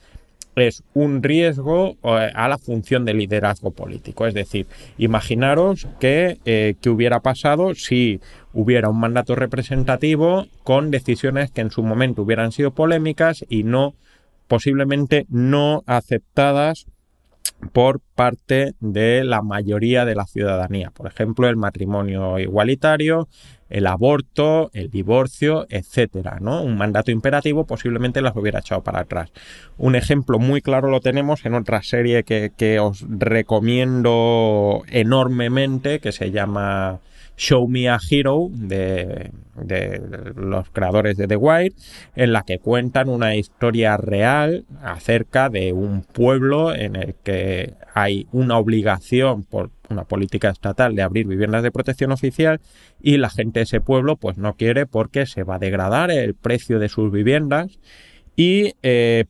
es 0.56 0.84
un 0.96 1.22
riesgo 1.22 1.96
eh, 2.04 2.32
a 2.34 2.48
la 2.48 2.58
función 2.58 3.06
de 3.06 3.14
liderazgo 3.14 3.70
político. 3.70 4.26
Es 4.26 4.34
decir, 4.34 4.66
imaginaros 4.98 5.88
que, 6.00 6.40
eh, 6.46 6.74
que, 6.82 6.90
hubiera 6.90 7.20
pasado 7.20 7.76
si 7.76 8.20
hubiera 8.54 8.90
un 8.90 9.00
mandato 9.00 9.36
representativo 9.36 10.48
con 10.64 10.90
decisiones 10.90 11.52
que 11.52 11.62
en 11.62 11.70
su 11.70 11.84
momento 11.84 12.24
hubieran 12.24 12.52
sido 12.52 12.72
polémicas 12.72 13.46
y 13.48 13.64
no 13.64 13.94
posiblemente 14.48 15.28
no 15.30 15.84
aceptadas 15.86 16.88
por 17.74 18.02
parte 18.16 18.74
de 18.80 19.24
la 19.24 19.42
mayoría 19.42 20.04
de 20.04 20.16
la 20.16 20.26
ciudadanía. 20.26 20.90
Por 20.92 21.08
ejemplo, 21.08 21.48
el 21.48 21.56
matrimonio 21.56 22.40
igualitario, 22.40 23.28
el 23.72 23.88
aborto, 23.88 24.70
el 24.74 24.92
divorcio, 24.92 25.66
etcétera, 25.70 26.38
¿no? 26.40 26.62
Un 26.62 26.78
mandato 26.78 27.12
imperativo 27.12 27.66
posiblemente 27.66 28.22
las 28.22 28.36
hubiera 28.36 28.60
echado 28.60 28.84
para 28.84 29.00
atrás. 29.00 29.32
Un 29.78 29.96
ejemplo 29.96 30.40
muy 30.40 30.62
claro 30.62 30.90
lo 30.90 31.00
tenemos 31.00 31.46
en 31.46 31.56
otra 31.56 31.82
serie 31.82 32.24
que, 32.24 32.52
que 32.56 32.80
os 32.80 33.06
recomiendo 33.10 34.84
enormemente, 34.90 36.00
que 36.00 36.12
se 36.12 36.32
llama 36.32 37.00
Show 37.38 37.68
Me 37.68 37.90
a 37.90 37.98
Hero 38.10 38.50
de, 38.52 39.32
los 40.36 40.70
creadores 40.70 41.18
de 41.18 41.28
The 41.28 41.36
Wire, 41.36 41.74
en 42.16 42.34
la 42.34 42.44
que 42.44 42.60
cuentan 42.60 43.10
una 43.10 43.36
historia 43.36 43.98
real 43.98 44.66
acerca 44.82 45.50
de 45.50 45.74
un 45.74 46.04
pueblo 46.04 46.74
en 46.74 46.96
el 46.96 47.16
que 47.24 47.74
hay 47.94 48.28
una 48.32 48.58
obligación 48.58 49.44
por 49.44 49.72
una 49.90 50.04
política 50.06 50.50
estatal 50.50 50.96
de 50.96 51.02
abrir 51.02 51.28
viviendas 51.28 51.64
de 51.64 51.72
protección 51.72 52.12
oficial 52.12 52.62
y 53.02 53.18
la 53.18 53.30
gente 53.30 53.60
de 53.60 53.64
ese 53.64 53.82
pueblo 53.82 54.16
pues 54.16 54.38
no 54.38 54.56
quiere 54.56 54.86
porque 54.86 55.26
se 55.26 55.44
va 55.44 55.56
a 55.56 55.60
degradar 55.60 56.12
el 56.12 56.34
precio 56.34 56.80
de 56.80 56.90
sus 56.90 57.12
viviendas 57.12 57.80
y 58.36 58.74
eh, 58.84 59.26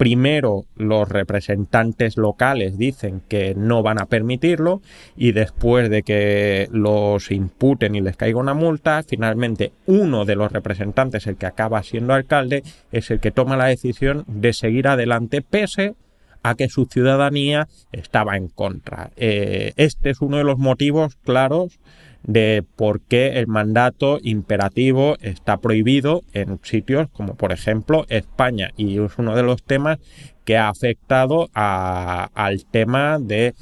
primero 0.00 0.64
los 0.76 1.06
representantes 1.10 2.16
locales 2.16 2.78
dicen 2.78 3.20
que 3.28 3.54
no 3.54 3.82
van 3.82 4.00
a 4.00 4.06
permitirlo 4.06 4.80
y 5.14 5.32
después 5.32 5.90
de 5.90 6.02
que 6.02 6.68
los 6.72 7.30
imputen 7.30 7.94
y 7.94 8.00
les 8.00 8.16
caiga 8.16 8.40
una 8.40 8.54
multa, 8.54 9.02
finalmente 9.06 9.72
uno 9.84 10.24
de 10.24 10.36
los 10.36 10.50
representantes, 10.50 11.26
el 11.26 11.36
que 11.36 11.44
acaba 11.44 11.82
siendo 11.82 12.14
alcalde, 12.14 12.62
es 12.92 13.10
el 13.10 13.20
que 13.20 13.30
toma 13.30 13.58
la 13.58 13.66
decisión 13.66 14.24
de 14.26 14.54
seguir 14.54 14.88
adelante 14.88 15.42
pese 15.42 15.96
a 16.42 16.54
que 16.54 16.70
su 16.70 16.86
ciudadanía 16.86 17.68
estaba 17.92 18.38
en 18.38 18.48
contra. 18.48 19.10
Eh, 19.16 19.74
este 19.76 20.08
es 20.08 20.22
uno 20.22 20.38
de 20.38 20.44
los 20.44 20.56
motivos 20.56 21.16
claros 21.16 21.78
de 22.22 22.64
por 22.76 23.00
qué 23.00 23.38
el 23.38 23.46
mandato 23.46 24.18
imperativo 24.22 25.16
está 25.20 25.58
prohibido 25.58 26.22
en 26.32 26.60
sitios 26.62 27.08
como 27.12 27.34
por 27.34 27.52
ejemplo 27.52 28.06
España. 28.08 28.70
Y 28.76 28.98
es 29.02 29.18
uno 29.18 29.34
de 29.34 29.42
los 29.42 29.62
temas 29.62 29.98
que 30.44 30.56
ha 30.56 30.68
afectado 30.68 31.48
al 31.54 32.64
tema 32.70 33.18
de 33.18 33.54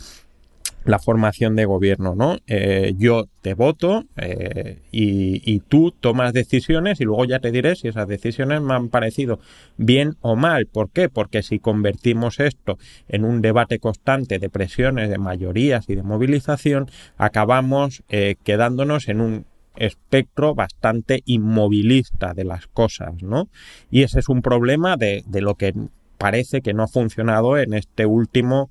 la 0.88 0.98
formación 0.98 1.54
de 1.54 1.66
gobierno, 1.66 2.14
¿no? 2.14 2.38
Eh, 2.46 2.94
yo 2.96 3.26
te 3.42 3.52
voto 3.52 4.04
eh, 4.16 4.80
y, 4.90 5.60
tú 5.68 5.92
tomas 5.92 6.32
decisiones 6.32 7.02
y 7.02 7.04
luego 7.04 7.26
ya 7.26 7.40
te 7.40 7.50
diré 7.50 7.76
si 7.76 7.88
esas 7.88 8.08
decisiones 8.08 8.62
me 8.62 8.72
han 8.72 8.88
parecido 8.88 9.38
bien 9.76 10.16
o 10.22 10.34
mal. 10.34 10.64
¿Por 10.64 10.88
qué? 10.88 11.10
Porque 11.10 11.42
si 11.42 11.58
convertimos 11.58 12.40
esto 12.40 12.78
en 13.06 13.26
un 13.26 13.42
debate 13.42 13.80
constante 13.80 14.38
de 14.38 14.48
presiones, 14.48 15.10
de 15.10 15.18
mayorías 15.18 15.90
y 15.90 15.94
de 15.94 16.02
movilización, 16.02 16.90
acabamos 17.18 18.02
eh, 18.08 18.36
quedándonos 18.42 19.08
en 19.08 19.20
un 19.20 19.44
espectro 19.76 20.54
bastante 20.54 21.20
inmovilista 21.26 22.32
de 22.32 22.44
las 22.44 22.66
cosas, 22.66 23.22
¿no? 23.22 23.50
Y 23.90 24.04
ese 24.04 24.20
es 24.20 24.30
un 24.30 24.40
problema 24.40 24.96
de, 24.96 25.22
de 25.26 25.42
lo 25.42 25.54
que 25.54 25.74
parece 26.18 26.60
que 26.60 26.74
no 26.74 26.82
ha 26.82 26.88
funcionado 26.88 27.56
en 27.56 27.72
este 27.72 28.04
último 28.04 28.70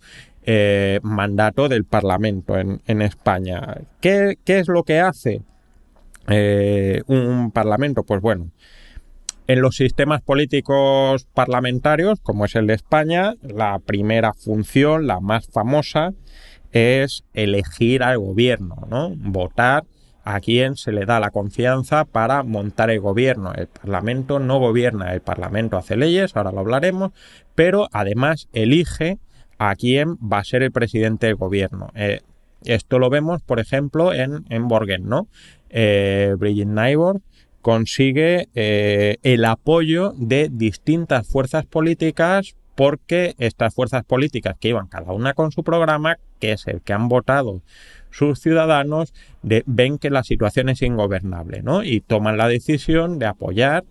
eh, 0.49 1.01
mandato 1.03 1.67
del 1.67 1.83
Parlamento 1.83 2.57
en, 2.57 3.01
España. 3.01 3.81
¿Qué, 3.99 4.37
es 4.45 4.69
lo 4.69 4.83
que 4.83 5.01
hace 5.01 5.41
eh, 6.29 7.01
un 7.07 7.51
Parlamento? 7.51 8.03
Pues 8.03 8.21
bueno, 8.21 8.51
en 9.47 9.61
los 9.61 9.75
sistemas 9.75 10.21
políticos 10.21 11.27
parlamentarios, 11.33 12.21
como 12.21 12.45
es 12.45 12.55
el 12.55 12.65
de 12.65 12.75
España, 12.75 13.33
la 13.41 13.79
primera 13.79 14.31
función, 14.31 15.05
la 15.05 15.19
más 15.19 15.47
famosa, 15.47 16.13
es 16.71 17.25
elegir 17.33 18.01
al 18.01 18.17
gobierno, 18.17 18.87
¿no? 18.89 19.11
Votar 19.17 19.83
a 20.23 20.39
quien 20.39 20.77
se 20.77 20.93
le 20.93 21.05
da 21.05 21.19
la 21.19 21.31
confianza 21.31 22.05
para 22.05 22.43
montar 22.43 22.89
el 22.89 23.01
gobierno. 23.01 23.51
El 23.53 23.67
Parlamento 23.67 24.39
no 24.39 24.59
gobierna, 24.59 25.13
el 25.13 25.19
Parlamento 25.19 25.75
hace 25.75 25.97
leyes, 25.97 26.37
ahora 26.37 26.53
lo 26.53 26.61
hablaremos, 26.61 27.11
pero 27.53 27.89
además 27.91 28.47
elige 28.53 29.19
a 29.57 29.75
quién 29.75 30.15
va 30.15 30.39
a 30.39 30.43
ser 30.43 30.63
el 30.63 30.71
presidente 30.71 31.27
del 31.27 31.35
gobierno. 31.35 31.91
Eh, 31.95 32.21
esto 32.63 32.99
lo 32.99 33.09
vemos, 33.09 33.41
por 33.41 33.59
ejemplo, 33.59 34.13
en, 34.13 34.45
en 34.49 34.67
Borgen, 34.67 35.07
¿no? 35.07 35.27
Eh, 35.69 36.35
Brigitte 36.37 36.67
Nyborg 36.67 37.21
consigue 37.61 38.47
eh, 38.55 39.17
el 39.23 39.45
apoyo 39.45 40.13
de 40.17 40.49
distintas 40.51 41.27
fuerzas 41.27 41.65
políticas 41.65 42.55
porque 42.75 43.35
estas 43.39 43.73
fuerzas 43.73 44.03
políticas 44.05 44.55
que 44.59 44.69
iban 44.69 44.87
cada 44.87 45.11
una 45.11 45.33
con 45.33 45.51
su 45.51 45.63
programa, 45.63 46.17
que 46.39 46.51
es 46.51 46.67
el 46.67 46.81
que 46.81 46.93
han 46.93 47.09
votado 47.09 47.61
sus 48.11 48.39
ciudadanos, 48.39 49.13
ven 49.41 49.97
que 49.97 50.09
la 50.09 50.23
situación 50.23 50.69
es 50.69 50.81
ingobernable, 50.81 51.63
¿no? 51.63 51.83
Y 51.83 52.01
toman 52.01 52.37
la 52.37 52.47
decisión 52.47 53.19
de 53.19 53.25
apoyar 53.25 53.83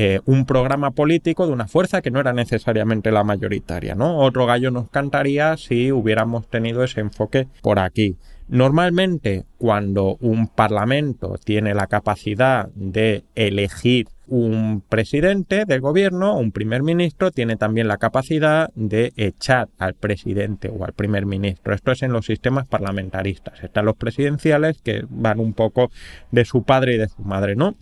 eh, 0.00 0.20
un 0.26 0.46
programa 0.46 0.92
político 0.92 1.44
de 1.44 1.52
una 1.52 1.66
fuerza 1.66 2.02
que 2.02 2.12
no 2.12 2.20
era 2.20 2.32
necesariamente 2.32 3.10
la 3.10 3.24
mayoritaria, 3.24 3.96
¿no? 3.96 4.18
Otro 4.18 4.46
gallo 4.46 4.70
nos 4.70 4.88
cantaría 4.90 5.56
si 5.56 5.90
hubiéramos 5.90 6.48
tenido 6.48 6.84
ese 6.84 7.00
enfoque 7.00 7.48
por 7.62 7.80
aquí. 7.80 8.16
Normalmente, 8.46 9.44
cuando 9.56 10.16
un 10.20 10.46
parlamento 10.46 11.34
tiene 11.44 11.74
la 11.74 11.88
capacidad 11.88 12.68
de 12.76 13.24
elegir 13.34 14.06
un 14.28 14.84
presidente 14.88 15.64
del 15.64 15.80
gobierno, 15.80 16.38
un 16.38 16.52
primer 16.52 16.84
ministro, 16.84 17.32
tiene 17.32 17.56
también 17.56 17.88
la 17.88 17.96
capacidad 17.96 18.70
de 18.76 19.12
echar 19.16 19.68
al 19.78 19.94
presidente 19.94 20.68
o 20.68 20.84
al 20.84 20.92
primer 20.92 21.26
ministro. 21.26 21.74
Esto 21.74 21.90
es 21.90 22.02
en 22.02 22.12
los 22.12 22.26
sistemas 22.26 22.68
parlamentaristas. 22.68 23.64
Están 23.64 23.86
los 23.86 23.96
presidenciales 23.96 24.80
que 24.80 25.02
van 25.08 25.40
un 25.40 25.54
poco 25.54 25.90
de 26.30 26.44
su 26.44 26.62
padre 26.62 26.94
y 26.94 26.98
de 26.98 27.08
su 27.08 27.22
madre, 27.22 27.56
¿no? 27.56 27.74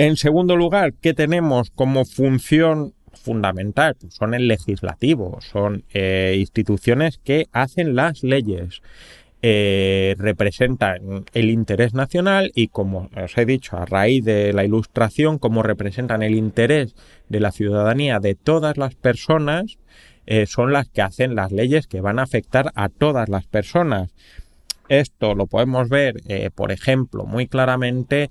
En 0.00 0.16
segundo 0.16 0.56
lugar, 0.56 0.94
¿qué 0.94 1.12
tenemos 1.12 1.70
como 1.72 2.06
función 2.06 2.94
fundamental? 3.12 3.96
Pues 4.00 4.14
son 4.14 4.32
el 4.32 4.48
legislativo, 4.48 5.38
son 5.42 5.84
eh, 5.92 6.36
instituciones 6.38 7.20
que 7.22 7.48
hacen 7.52 7.94
las 7.94 8.22
leyes. 8.22 8.80
Eh, 9.42 10.16
representan 10.16 11.26
el 11.34 11.50
interés 11.50 11.92
nacional 11.92 12.50
y 12.54 12.68
como 12.68 13.10
os 13.14 13.36
he 13.36 13.44
dicho 13.44 13.76
a 13.76 13.84
raíz 13.84 14.24
de 14.24 14.54
la 14.54 14.64
ilustración 14.64 15.38
como 15.38 15.62
representan 15.62 16.22
el 16.22 16.34
interés 16.34 16.94
de 17.28 17.40
la 17.40 17.52
ciudadanía 17.52 18.20
de 18.20 18.34
todas 18.34 18.78
las 18.78 18.94
personas 18.94 19.78
eh, 20.26 20.46
son 20.46 20.72
las 20.72 20.88
que 20.88 21.00
hacen 21.00 21.34
las 21.34 21.52
leyes 21.52 21.86
que 21.86 22.02
van 22.02 22.18
a 22.18 22.24
afectar 22.24 22.70
a 22.74 22.90
todas 22.90 23.30
las 23.30 23.46
personas 23.46 24.12
esto 24.90 25.34
lo 25.34 25.46
podemos 25.46 25.88
ver 25.88 26.16
por 26.54 26.70
ejemplo 26.70 27.24
muy 27.24 27.46
claramente 27.46 28.28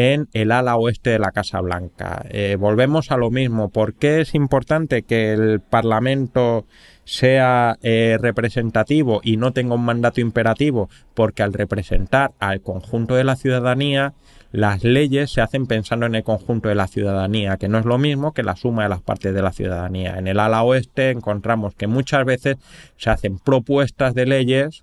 en 0.00 0.28
el 0.32 0.50
ala 0.50 0.76
oeste 0.76 1.10
de 1.10 1.18
la 1.18 1.30
Casa 1.30 1.60
Blanca. 1.60 2.24
Eh, 2.30 2.56
volvemos 2.58 3.10
a 3.10 3.18
lo 3.18 3.30
mismo. 3.30 3.68
¿Por 3.68 3.92
qué 3.92 4.22
es 4.22 4.34
importante 4.34 5.02
que 5.02 5.34
el 5.34 5.60
Parlamento 5.60 6.64
sea 7.04 7.76
eh, 7.82 8.16
representativo 8.18 9.20
y 9.22 9.36
no 9.36 9.52
tenga 9.52 9.74
un 9.74 9.84
mandato 9.84 10.22
imperativo? 10.22 10.88
Porque 11.12 11.42
al 11.42 11.52
representar 11.52 12.32
al 12.38 12.62
conjunto 12.62 13.14
de 13.14 13.24
la 13.24 13.36
ciudadanía, 13.36 14.14
las 14.52 14.84
leyes 14.84 15.30
se 15.32 15.42
hacen 15.42 15.66
pensando 15.66 16.06
en 16.06 16.14
el 16.14 16.24
conjunto 16.24 16.70
de 16.70 16.76
la 16.76 16.86
ciudadanía, 16.86 17.58
que 17.58 17.68
no 17.68 17.78
es 17.78 17.84
lo 17.84 17.98
mismo 17.98 18.32
que 18.32 18.42
la 18.42 18.56
suma 18.56 18.84
de 18.84 18.88
las 18.88 19.02
partes 19.02 19.34
de 19.34 19.42
la 19.42 19.52
ciudadanía. 19.52 20.16
En 20.16 20.28
el 20.28 20.40
ala 20.40 20.62
oeste 20.62 21.10
encontramos 21.10 21.74
que 21.74 21.88
muchas 21.88 22.24
veces 22.24 22.56
se 22.96 23.10
hacen 23.10 23.38
propuestas 23.38 24.14
de 24.14 24.24
leyes 24.24 24.82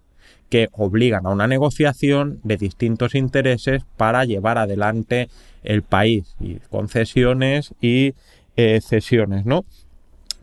que 0.49 0.69
obligan 0.71 1.25
a 1.25 1.29
una 1.29 1.47
negociación 1.47 2.39
de 2.43 2.57
distintos 2.57 3.15
intereses 3.15 3.83
para 3.97 4.25
llevar 4.25 4.57
adelante 4.57 5.29
el 5.63 5.83
país 5.83 6.35
y 6.39 6.55
concesiones 6.69 7.73
y 7.81 8.13
eh, 8.55 8.79
cesiones, 8.81 9.45
¿no? 9.45 9.65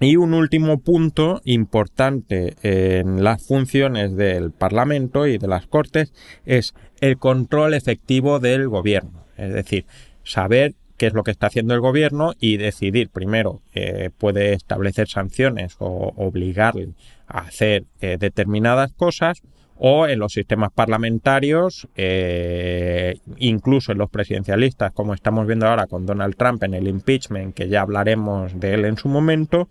Y 0.00 0.17
un 0.17 0.35
último 0.35 0.79
punto 0.81 1.41
importante 1.45 2.57
en 2.62 3.23
las 3.23 3.47
funciones 3.47 4.17
del 4.17 4.50
Parlamento 4.50 5.26
y 5.26 5.38
de 5.38 5.47
las 5.47 5.67
Cortes 5.67 6.12
es 6.45 6.75
el 7.00 7.17
control 7.17 7.75
efectivo 7.75 8.41
del 8.41 8.69
gobierno. 8.69 9.25
Es 9.37 9.55
decir, 9.55 9.87
saber 10.25 10.75
qué 10.97 11.07
es 11.07 11.14
lo 11.14 11.23
que 11.23 11.31
está 11.31 11.47
haciendo 11.47 11.75
el 11.75 11.81
gobierno 11.81 12.35
y 12.38 12.57
decidir 12.57 13.09
primero 13.09 13.62
eh, 13.75 14.11
puede 14.17 14.53
establecer 14.53 15.09
sanciones 15.09 15.76
o 15.79 16.12
obligarle 16.17 16.91
a 17.26 17.41
hacer 17.41 17.85
eh, 18.00 18.17
determinadas 18.19 18.93
cosas 18.93 19.43
o 19.76 20.07
en 20.07 20.19
los 20.19 20.33
sistemas 20.33 20.71
parlamentarios, 20.73 21.88
eh, 21.97 23.19
incluso 23.38 23.93
en 23.93 23.99
los 23.99 24.11
presidencialistas, 24.11 24.93
como 24.93 25.14
estamos 25.14 25.47
viendo 25.47 25.66
ahora 25.66 25.87
con 25.87 26.07
Donald 26.07 26.37
Trump 26.37 26.62
en 26.62 26.75
el 26.75 26.87
impeachment, 26.87 27.54
que 27.54 27.69
ya 27.69 27.83
hablaremos 27.83 28.59
de 28.59 28.75
él 28.75 28.85
en 28.85 28.97
su 28.97 29.09
momento, 29.09 29.69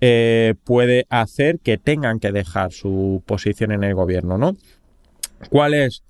eh, 0.00 0.54
puede 0.64 1.06
hacer 1.08 1.58
que 1.60 1.78
tengan 1.78 2.20
que 2.20 2.32
dejar 2.32 2.72
su 2.72 3.22
posición 3.26 3.72
en 3.72 3.84
el 3.84 3.94
gobierno, 3.94 4.38
¿no? 4.38 4.56
¿Cuál 5.50 5.74
es 5.74 6.02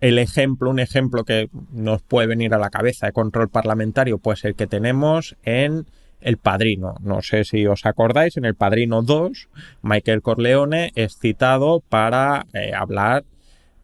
el 0.00 0.18
ejemplo, 0.18 0.70
un 0.70 0.80
ejemplo 0.80 1.24
que 1.24 1.48
nos 1.72 2.02
puede 2.02 2.26
venir 2.26 2.54
a 2.54 2.58
la 2.58 2.70
cabeza 2.70 3.06
de 3.06 3.12
control 3.12 3.48
parlamentario? 3.48 4.18
Pues 4.18 4.44
el 4.44 4.54
que 4.54 4.66
tenemos 4.66 5.36
en 5.44 5.86
el 6.20 6.36
Padrino. 6.36 6.94
No 7.00 7.22
sé 7.22 7.44
si 7.44 7.66
os 7.66 7.86
acordáis, 7.86 8.36
en 8.36 8.44
El 8.44 8.54
Padrino 8.54 9.02
2, 9.02 9.48
Michael 9.82 10.22
Corleone 10.22 10.92
es 10.94 11.18
citado 11.18 11.82
para 11.88 12.46
eh, 12.52 12.72
hablar 12.74 13.24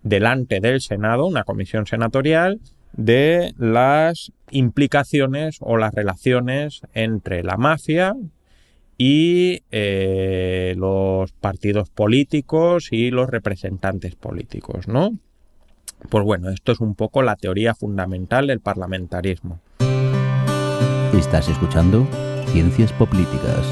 delante 0.03 0.61
del 0.61 0.81
Senado, 0.81 1.27
una 1.27 1.45
comisión 1.45 1.87
senatorial, 1.87 2.61
de 2.93 3.53
las 3.59 4.33
implicaciones 4.51 5.59
o 5.61 5.77
las 5.77 5.95
relaciones 5.95 6.83
entre 6.95 7.43
la 7.43 7.57
mafia 7.57 8.15
y 8.99 9.63
eh, 9.71 10.75
los 10.77 11.33
partidos 11.33 11.91
políticos 11.91 12.89
y 12.93 13.11
los 13.11 13.29
representantes 13.29 14.15
políticos, 14.15 14.89
¿no? 14.89 15.19
Pues 16.09 16.25
bueno, 16.25 16.51
esto 16.51 16.73
es 16.73 16.81
un 16.81 16.95
poco 16.95 17.23
la 17.23 17.37
teoría 17.37 17.75
fundamental 17.75 18.47
del 18.47 18.61
parlamentarismo. 18.61 19.61
Estás 21.17 21.49
escuchando 21.49 22.07
Ciencias 22.49 22.93
Políticas. 22.93 23.67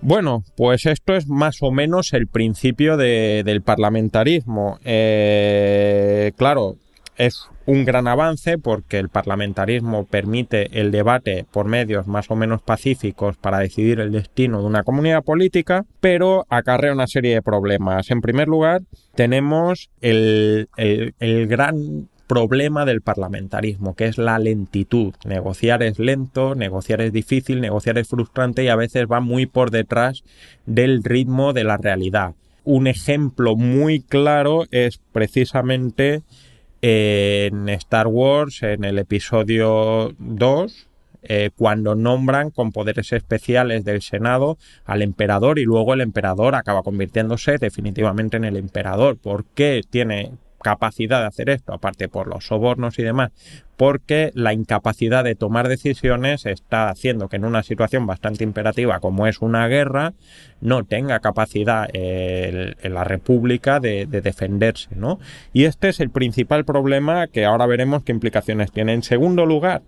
Bueno, 0.00 0.42
pues 0.56 0.86
esto 0.86 1.14
es 1.14 1.28
más 1.28 1.58
o 1.60 1.70
menos 1.70 2.12
el 2.12 2.26
principio 2.26 2.96
del 2.96 3.62
parlamentarismo. 3.62 4.80
Eh, 4.84 6.32
claro, 6.36 6.74
es 7.16 7.48
un 7.64 7.84
gran 7.84 8.08
avance 8.08 8.58
porque 8.58 8.98
el 8.98 9.08
parlamentarismo 9.08 10.04
permite 10.04 10.80
el 10.80 10.90
debate 10.90 11.46
por 11.52 11.66
medios 11.66 12.08
más 12.08 12.28
o 12.30 12.34
menos 12.34 12.60
pacíficos 12.60 13.36
para 13.36 13.60
decidir 13.60 14.00
el 14.00 14.10
destino 14.10 14.60
de 14.60 14.66
una 14.66 14.82
comunidad 14.82 15.22
política, 15.22 15.84
pero 16.00 16.44
acarrea 16.48 16.92
una 16.92 17.06
serie 17.06 17.34
de 17.34 17.42
problemas. 17.42 18.10
En 18.10 18.20
primer 18.20 18.48
lugar, 18.48 18.82
tenemos 19.14 19.90
el, 20.00 20.68
el 20.76 21.46
gran 21.46 22.08
problema 22.28 22.84
del 22.84 23.00
parlamentarismo, 23.00 23.96
que 23.96 24.06
es 24.06 24.18
la 24.18 24.38
lentitud. 24.38 25.14
Negociar 25.24 25.82
es 25.82 25.98
lento, 25.98 26.54
negociar 26.54 27.00
es 27.00 27.12
difícil, 27.12 27.60
negociar 27.60 27.98
es 27.98 28.06
frustrante 28.06 28.62
y 28.62 28.68
a 28.68 28.76
veces 28.76 29.06
va 29.10 29.18
muy 29.18 29.46
por 29.46 29.72
detrás 29.72 30.22
del 30.66 31.02
ritmo 31.02 31.52
de 31.52 31.64
la 31.64 31.78
realidad. 31.78 32.34
Un 32.62 32.86
ejemplo 32.86 33.56
muy 33.56 34.00
claro 34.00 34.66
es 34.70 35.00
precisamente 35.12 36.22
en 36.82 37.68
Star 37.70 38.06
Wars, 38.06 38.62
en 38.62 38.84
el 38.84 38.98
episodio 38.98 40.14
2, 40.18 40.88
eh, 41.22 41.50
cuando 41.56 41.94
nombran 41.96 42.50
con 42.50 42.70
poderes 42.70 43.12
especiales 43.12 43.84
del 43.84 44.02
Senado 44.02 44.58
al 44.84 45.02
emperador 45.02 45.58
y 45.58 45.64
luego 45.64 45.94
el 45.94 46.02
emperador 46.02 46.54
acaba 46.54 46.82
convirtiéndose 46.82 47.58
definitivamente 47.58 48.36
en 48.36 48.44
el 48.44 48.56
emperador. 48.56 49.16
¿Por 49.16 49.44
qué 49.46 49.80
tiene 49.88 50.32
capacidad 50.62 51.20
de 51.20 51.26
hacer 51.26 51.50
esto, 51.50 51.72
aparte 51.72 52.08
por 52.08 52.26
los 52.26 52.46
sobornos 52.46 52.98
y 52.98 53.02
demás, 53.02 53.30
porque 53.76 54.32
la 54.34 54.52
incapacidad 54.52 55.22
de 55.22 55.34
tomar 55.34 55.68
decisiones 55.68 56.46
está 56.46 56.88
haciendo 56.88 57.28
que 57.28 57.36
en 57.36 57.44
una 57.44 57.62
situación 57.62 58.06
bastante 58.06 58.44
imperativa 58.44 59.00
como 59.00 59.26
es 59.26 59.40
una 59.40 59.68
guerra, 59.68 60.14
no 60.60 60.84
tenga 60.84 61.20
capacidad 61.20 61.88
en 61.92 62.94
la 62.94 63.04
República 63.04 63.78
de, 63.78 64.06
defenderse, 64.06 64.88
¿no? 64.96 65.20
Y 65.52 65.64
este 65.64 65.88
es 65.88 66.00
el 66.00 66.10
principal 66.10 66.64
problema 66.64 67.28
que 67.28 67.44
ahora 67.44 67.66
veremos 67.66 68.02
qué 68.02 68.12
implicaciones 68.12 68.72
tiene. 68.72 68.94
En 68.94 69.02
segundo 69.02 69.46
lugar, 69.46 69.82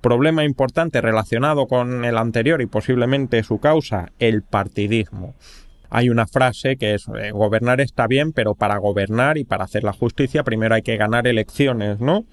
problema 0.00 0.44
importante 0.44 1.00
relacionado 1.00 1.66
con 1.66 2.04
el 2.04 2.18
anterior 2.18 2.62
y 2.62 2.66
posiblemente 2.66 3.42
su 3.42 3.58
causa, 3.58 4.12
el 4.18 4.42
partidismo 4.42 5.34
hay 5.92 6.08
una 6.08 6.26
frase 6.26 6.76
que 6.76 6.94
es 6.94 7.06
eh, 7.08 7.32
gobernar 7.32 7.82
está 7.82 8.06
bien, 8.06 8.32
pero 8.32 8.54
para 8.54 8.78
gobernar 8.78 9.36
y 9.36 9.44
para 9.44 9.64
hacer 9.64 9.84
la 9.84 9.92
justicia 9.92 10.42
primero 10.42 10.74
hay 10.74 10.82
que 10.82 10.96
ganar 10.96 11.26
elecciones, 11.26 12.00
¿no? 12.00 12.24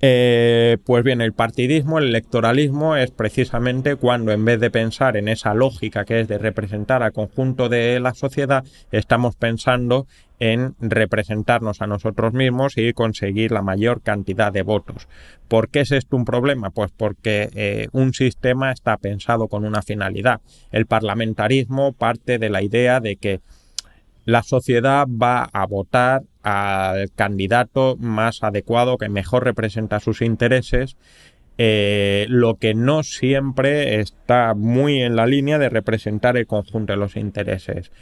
Eh, 0.00 0.76
pues 0.84 1.02
bien, 1.02 1.20
el 1.20 1.32
partidismo, 1.32 1.98
el 1.98 2.08
electoralismo 2.08 2.94
es 2.94 3.10
precisamente 3.10 3.96
cuando 3.96 4.32
en 4.32 4.44
vez 4.44 4.60
de 4.60 4.70
pensar 4.70 5.16
en 5.16 5.28
esa 5.28 5.54
lógica 5.54 6.04
que 6.04 6.20
es 6.20 6.28
de 6.28 6.38
representar 6.38 7.02
al 7.02 7.12
conjunto 7.12 7.68
de 7.68 7.98
la 8.00 8.14
sociedad, 8.14 8.64
estamos 8.92 9.34
pensando 9.34 10.06
en 10.40 10.74
representarnos 10.80 11.80
a 11.80 11.86
nosotros 11.86 12.32
mismos 12.32 12.76
y 12.76 12.92
conseguir 12.92 13.52
la 13.52 13.62
mayor 13.62 14.02
cantidad 14.02 14.52
de 14.52 14.62
votos. 14.62 15.08
¿Por 15.48 15.68
qué 15.68 15.80
es 15.80 15.92
esto 15.92 16.16
un 16.16 16.24
problema? 16.24 16.70
Pues 16.70 16.90
porque 16.96 17.50
eh, 17.54 17.88
un 17.92 18.12
sistema 18.12 18.72
está 18.72 18.96
pensado 18.96 19.48
con 19.48 19.64
una 19.64 19.82
finalidad. 19.82 20.40
El 20.72 20.86
parlamentarismo 20.86 21.92
parte 21.92 22.38
de 22.38 22.50
la 22.50 22.62
idea 22.62 23.00
de 23.00 23.16
que 23.16 23.40
la 24.24 24.42
sociedad 24.42 25.06
va 25.06 25.48
a 25.52 25.66
votar 25.66 26.22
al 26.42 27.10
candidato 27.12 27.96
más 27.98 28.42
adecuado 28.42 28.96
que 28.96 29.08
mejor 29.08 29.44
representa 29.44 30.00
sus 30.00 30.22
intereses, 30.22 30.96
eh, 31.56 32.26
lo 32.28 32.56
que 32.56 32.74
no 32.74 33.02
siempre 33.02 34.00
está 34.00 34.54
muy 34.54 35.02
en 35.02 35.14
la 35.14 35.26
línea 35.26 35.58
de 35.58 35.68
representar 35.68 36.36
el 36.36 36.46
conjunto 36.46 36.92
de 36.92 36.98
los 36.98 37.16
intereses. 37.16 37.92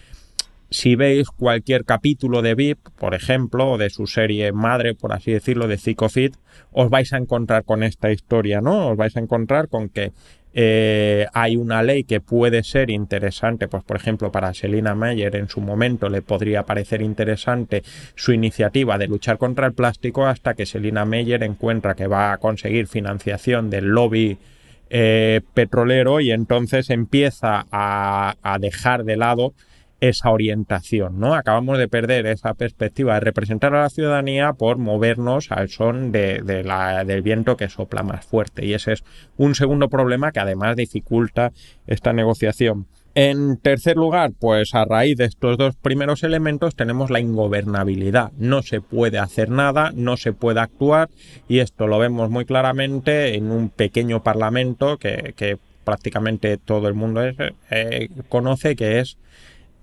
Si 0.72 0.96
veis 0.96 1.28
cualquier 1.28 1.84
capítulo 1.84 2.42
de 2.42 2.54
VIP, 2.54 2.88
por 2.98 3.14
ejemplo, 3.14 3.72
o 3.72 3.78
de 3.78 3.90
su 3.90 4.06
serie 4.06 4.52
madre, 4.52 4.94
por 4.94 5.12
así 5.12 5.30
decirlo, 5.32 5.68
de 5.68 5.78
Fit, 5.78 6.34
os 6.72 6.90
vais 6.90 7.12
a 7.12 7.18
encontrar 7.18 7.64
con 7.64 7.82
esta 7.82 8.10
historia, 8.10 8.60
¿no? 8.60 8.88
Os 8.88 8.96
vais 8.96 9.16
a 9.16 9.20
encontrar 9.20 9.68
con 9.68 9.88
que 9.88 10.12
eh, 10.54 11.26
hay 11.32 11.56
una 11.56 11.82
ley 11.82 12.04
que 12.04 12.20
puede 12.20 12.62
ser 12.62 12.90
interesante, 12.90 13.68
pues 13.68 13.84
por 13.84 13.96
ejemplo 13.96 14.30
para 14.30 14.52
Selina 14.52 14.94
Meyer 14.94 15.34
en 15.36 15.48
su 15.48 15.60
momento 15.60 16.10
le 16.10 16.20
podría 16.20 16.64
parecer 16.64 17.00
interesante 17.00 17.82
su 18.14 18.32
iniciativa 18.32 18.98
de 18.98 19.08
luchar 19.08 19.38
contra 19.38 19.66
el 19.66 19.72
plástico 19.72 20.26
hasta 20.26 20.54
que 20.54 20.66
Selina 20.66 21.06
Meyer 21.06 21.42
encuentra 21.42 21.94
que 21.94 22.06
va 22.06 22.32
a 22.32 22.38
conseguir 22.38 22.86
financiación 22.86 23.70
del 23.70 23.86
lobby 23.86 24.36
eh, 24.90 25.40
petrolero 25.54 26.20
y 26.20 26.32
entonces 26.32 26.90
empieza 26.90 27.66
a 27.70 28.58
dejar 28.60 29.04
de 29.04 29.16
lado 29.16 29.54
esa 30.02 30.30
orientación, 30.30 31.20
¿no? 31.20 31.32
Acabamos 31.36 31.78
de 31.78 31.86
perder 31.86 32.26
esa 32.26 32.54
perspectiva 32.54 33.14
de 33.14 33.20
representar 33.20 33.72
a 33.72 33.82
la 33.82 33.88
ciudadanía 33.88 34.52
por 34.52 34.76
movernos 34.76 35.52
al 35.52 35.68
son 35.68 36.10
de, 36.10 36.42
la, 36.64 37.04
del 37.04 37.22
viento 37.22 37.56
que 37.56 37.68
sopla 37.68 38.02
más 38.02 38.26
fuerte. 38.26 38.66
Y 38.66 38.74
ese 38.74 38.94
es 38.94 39.04
un 39.36 39.54
segundo 39.54 39.88
problema 39.88 40.32
que 40.32 40.40
además 40.40 40.74
dificulta 40.74 41.52
esta 41.86 42.12
negociación. 42.12 42.88
En 43.14 43.58
tercer 43.58 43.96
lugar, 43.96 44.32
pues 44.40 44.74
a 44.74 44.84
raíz 44.84 45.18
de 45.18 45.26
estos 45.26 45.56
dos 45.56 45.76
primeros 45.76 46.24
elementos 46.24 46.74
tenemos 46.74 47.08
la 47.08 47.20
ingobernabilidad. 47.20 48.32
No 48.38 48.62
se 48.62 48.80
puede 48.80 49.20
hacer 49.20 49.50
nada, 49.50 49.92
no 49.94 50.16
se 50.16 50.32
puede 50.32 50.58
actuar 50.58 51.10
y 51.46 51.60
esto 51.60 51.86
lo 51.86 52.00
vemos 52.00 52.28
muy 52.28 52.44
claramente 52.44 53.36
en 53.36 53.52
un 53.52 53.68
pequeño 53.68 54.24
parlamento 54.24 54.98
que, 54.98 55.58
prácticamente 55.84 56.58
todo 56.58 56.86
el 56.86 56.94
mundo 56.94 57.22
eh, 57.70 58.08
conoce 58.28 58.76
que 58.76 59.00
es 59.00 59.18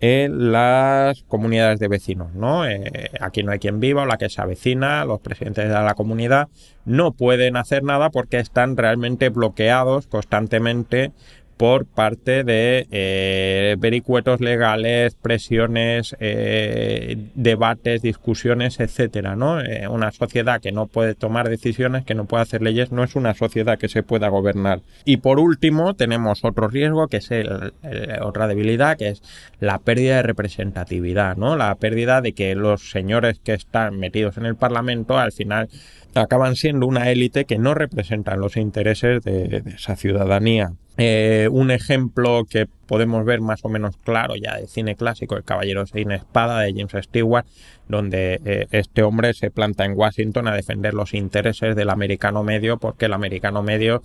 en 0.01 0.51
las 0.51 1.23
comunidades 1.23 1.79
de 1.79 1.87
vecinos, 1.87 2.33
¿no? 2.33 2.65
Eh, 2.65 3.11
aquí 3.19 3.43
no 3.43 3.51
hay 3.51 3.59
quien 3.59 3.79
viva 3.79 4.03
o 4.03 4.05
la 4.05 4.17
que 4.17 4.29
se 4.29 4.41
avecina, 4.41 5.03
los 5.05 5.19
presidentes 5.19 5.67
de 5.67 5.73
la 5.73 5.93
comunidad 5.93 6.47
no 6.85 7.11
pueden 7.11 7.57
hacer 7.57 7.83
nada 7.83 8.09
porque 8.09 8.39
están 8.39 8.77
realmente 8.77 9.29
bloqueados 9.29 10.07
constantemente 10.07 11.11
por 11.59 11.85
parte 11.85 12.45
de 12.45 12.87
eh, 12.89 13.75
vericuetos 13.79 14.39
legales, 14.39 15.15
presiones, 15.15 16.15
eh, 16.21 17.17
debates, 17.35 18.01
discusiones, 18.01 18.79
etcétera, 18.79 19.35
¿no? 19.35 19.59
Eh, 19.59 19.85
una 19.89 20.13
sociedad 20.13 20.61
que 20.61 20.71
no 20.71 20.87
puede 20.87 21.15
tomar 21.15 21.49
decisiones, 21.49 22.05
que 22.05 22.15
no 22.15 22.23
puede 22.23 22.43
hacer 22.43 22.61
leyes, 22.61 22.93
no 22.93 23.03
es 23.03 23.17
una 23.17 23.33
sociedad 23.33 23.77
que 23.77 23.89
se 23.89 24.03
pueda 24.03 24.29
gobernar. 24.29 24.83
Y 25.03 25.17
por 25.17 25.37
último, 25.37 25.95
tenemos 25.95 26.45
otro 26.45 26.69
riesgo 26.69 27.09
que 27.09 27.17
es 27.17 27.29
otra 28.21 28.47
debilidad, 28.47 28.97
que 28.97 29.09
es 29.09 29.21
la 29.59 29.79
pérdida 29.79 30.15
de 30.15 30.23
representatividad, 30.23 31.35
¿no? 31.35 31.57
La 31.57 31.75
pérdida 31.75 32.21
de 32.21 32.31
que 32.31 32.55
los 32.55 32.89
señores 32.89 33.37
que 33.43 33.51
están 33.51 33.99
metidos 33.99 34.37
en 34.37 34.45
el 34.45 34.55
Parlamento 34.55 35.17
al 35.17 35.33
final 35.33 35.67
acaban 36.15 36.55
siendo 36.55 36.87
una 36.87 37.09
élite 37.09 37.45
que 37.45 37.57
no 37.57 37.73
representan 37.73 38.39
los 38.39 38.57
intereses 38.57 39.23
de 39.23 39.63
esa 39.75 39.95
ciudadanía. 39.95 40.73
Eh, 41.01 41.47
un 41.49 41.71
ejemplo 41.71 42.43
que 42.43 42.67
podemos 42.85 43.23
ver 43.23 43.39
más 43.39 43.63
o 43.63 43.69
menos 43.69 43.95
claro 44.03 44.35
ya 44.35 44.57
de 44.57 44.67
cine 44.67 44.97
clásico, 44.97 45.37
El 45.37 45.45
Caballero 45.45 45.85
sin 45.85 46.11
Espada 46.11 46.59
de 46.59 46.73
James 46.73 47.05
Stewart, 47.05 47.45
donde 47.87 48.41
eh, 48.43 48.67
este 48.71 49.03
hombre 49.03 49.33
se 49.33 49.49
planta 49.49 49.85
en 49.85 49.93
Washington 49.97 50.49
a 50.49 50.53
defender 50.53 50.93
los 50.93 51.13
intereses 51.13 51.77
del 51.77 51.89
americano 51.89 52.43
medio 52.43 52.79
porque 52.79 53.05
el 53.05 53.13
americano 53.13 53.63
medio 53.63 54.01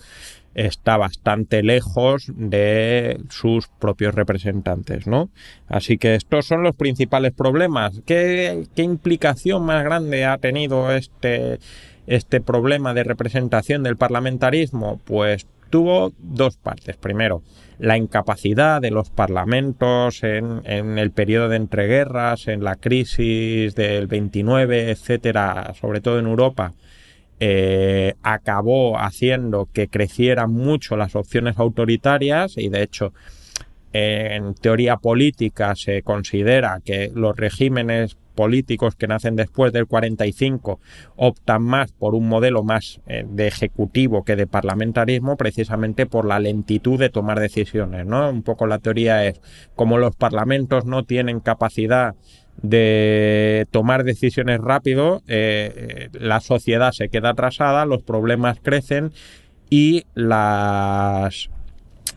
está 0.54 0.96
bastante 0.96 1.64
lejos 1.64 2.30
de 2.36 3.20
sus 3.28 3.66
propios 3.66 4.14
representantes, 4.14 5.08
¿no? 5.08 5.30
Así 5.66 5.98
que 5.98 6.14
estos 6.14 6.46
son 6.46 6.62
los 6.62 6.76
principales 6.76 7.32
problemas. 7.32 8.02
¿Qué, 8.06 8.68
qué 8.76 8.82
implicación 8.82 9.64
más 9.64 9.82
grande 9.82 10.24
ha 10.26 10.38
tenido 10.38 10.92
este, 10.92 11.58
este 12.06 12.40
problema 12.40 12.94
de 12.94 13.04
representación 13.04 13.82
del 13.82 13.96
parlamentarismo? 13.96 15.00
Pues 15.04 15.46
tuvo 15.70 16.12
dos 16.18 16.56
partes. 16.56 16.96
Primero, 16.96 17.42
la 17.78 17.96
incapacidad 17.96 18.80
de 18.80 18.90
los 18.90 19.10
parlamentos 19.10 20.22
en, 20.22 20.62
el 20.64 21.10
periodo 21.10 21.48
de 21.48 21.56
entreguerras, 21.56 22.46
en 22.46 22.62
la 22.62 22.76
crisis 22.76 23.74
del 23.74 24.06
29, 24.06 24.90
etcétera, 24.90 25.74
sobre 25.80 26.00
todo 26.00 26.18
en 26.18 26.26
Europa, 26.26 26.72
eh, 27.40 28.14
acabó 28.22 28.98
haciendo 28.98 29.68
que 29.72 29.88
crecieran 29.88 30.52
mucho 30.52 30.96
las 30.96 31.16
opciones 31.16 31.58
autoritarias 31.58 32.56
y 32.56 32.68
de 32.68 32.82
hecho 32.82 33.12
en 33.92 34.54
teoría 34.54 34.96
política 34.96 35.74
se 35.76 36.02
considera 36.02 36.80
que 36.84 37.12
los 37.14 37.36
regímenes 37.36 38.16
políticos 38.34 38.94
que 38.96 39.06
nacen 39.06 39.36
después 39.36 39.72
del 39.72 39.86
45 39.86 40.80
optan 41.16 41.62
más 41.62 41.92
por 41.92 42.14
un 42.14 42.28
modelo 42.28 42.62
más 42.62 43.00
eh, 43.06 43.24
de 43.28 43.46
ejecutivo 43.46 44.24
que 44.24 44.36
de 44.36 44.46
parlamentarismo 44.46 45.36
precisamente 45.36 46.06
por 46.06 46.26
la 46.26 46.38
lentitud 46.38 46.98
de 46.98 47.10
tomar 47.10 47.40
decisiones, 47.40 48.06
¿no? 48.06 48.30
Un 48.30 48.42
poco 48.42 48.66
la 48.66 48.78
teoría 48.78 49.26
es 49.26 49.40
como 49.74 49.98
los 49.98 50.16
parlamentos 50.16 50.84
no 50.84 51.04
tienen 51.04 51.40
capacidad 51.40 52.14
de 52.62 53.66
tomar 53.70 54.04
decisiones 54.04 54.60
rápido, 54.60 55.22
eh, 55.26 56.08
la 56.12 56.40
sociedad 56.40 56.92
se 56.92 57.08
queda 57.08 57.30
atrasada, 57.30 57.84
los 57.84 58.02
problemas 58.02 58.58
crecen 58.62 59.12
y 59.70 60.04
las, 60.14 61.50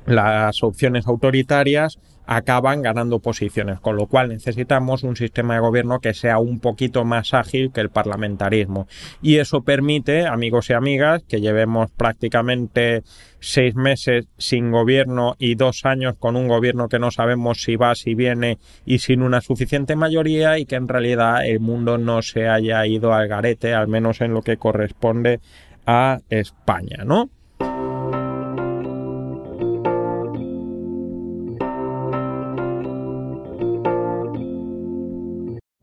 las 0.05 0.63
opciones 0.63 1.07
autoritarias 1.07 1.97
acaban 2.27 2.81
ganando 2.81 3.19
posiciones, 3.19 3.79
con 3.79 3.95
lo 3.95 4.07
cual 4.07 4.29
necesitamos 4.29 5.03
un 5.03 5.15
sistema 5.15 5.55
de 5.55 5.61
gobierno 5.61 5.99
que 5.99 6.13
sea 6.13 6.37
un 6.37 6.59
poquito 6.59 7.05
más 7.05 7.33
ágil 7.33 7.71
que 7.71 7.81
el 7.81 7.89
parlamentarismo. 7.89 8.87
Y 9.21 9.37
eso 9.37 9.61
permite, 9.61 10.27
amigos 10.27 10.69
y 10.69 10.73
amigas, 10.73 11.23
que 11.27 11.39
llevemos 11.39 11.89
prácticamente 11.91 13.03
seis 13.39 13.75
meses 13.75 14.27
sin 14.37 14.71
gobierno 14.71 15.35
y 15.39 15.55
dos 15.55 15.85
años 15.85 16.15
con 16.19 16.35
un 16.35 16.47
gobierno 16.47 16.89
que 16.89 16.99
no 16.99 17.11
sabemos 17.11 17.61
si 17.61 17.77
va, 17.77 17.95
si 17.95 18.13
viene 18.13 18.57
y 18.85 18.99
sin 18.99 19.21
una 19.21 19.41
suficiente 19.41 19.95
mayoría 19.95 20.59
y 20.59 20.65
que 20.65 20.75
en 20.75 20.87
realidad 20.87 21.45
el 21.45 21.61
mundo 21.61 21.97
no 21.97 22.21
se 22.21 22.49
haya 22.49 22.85
ido 22.85 23.13
al 23.13 23.27
garete, 23.27 23.73
al 23.73 23.87
menos 23.87 24.21
en 24.21 24.33
lo 24.33 24.41
que 24.41 24.57
corresponde 24.57 25.39
a 25.85 26.19
España, 26.29 27.05
¿no? 27.05 27.29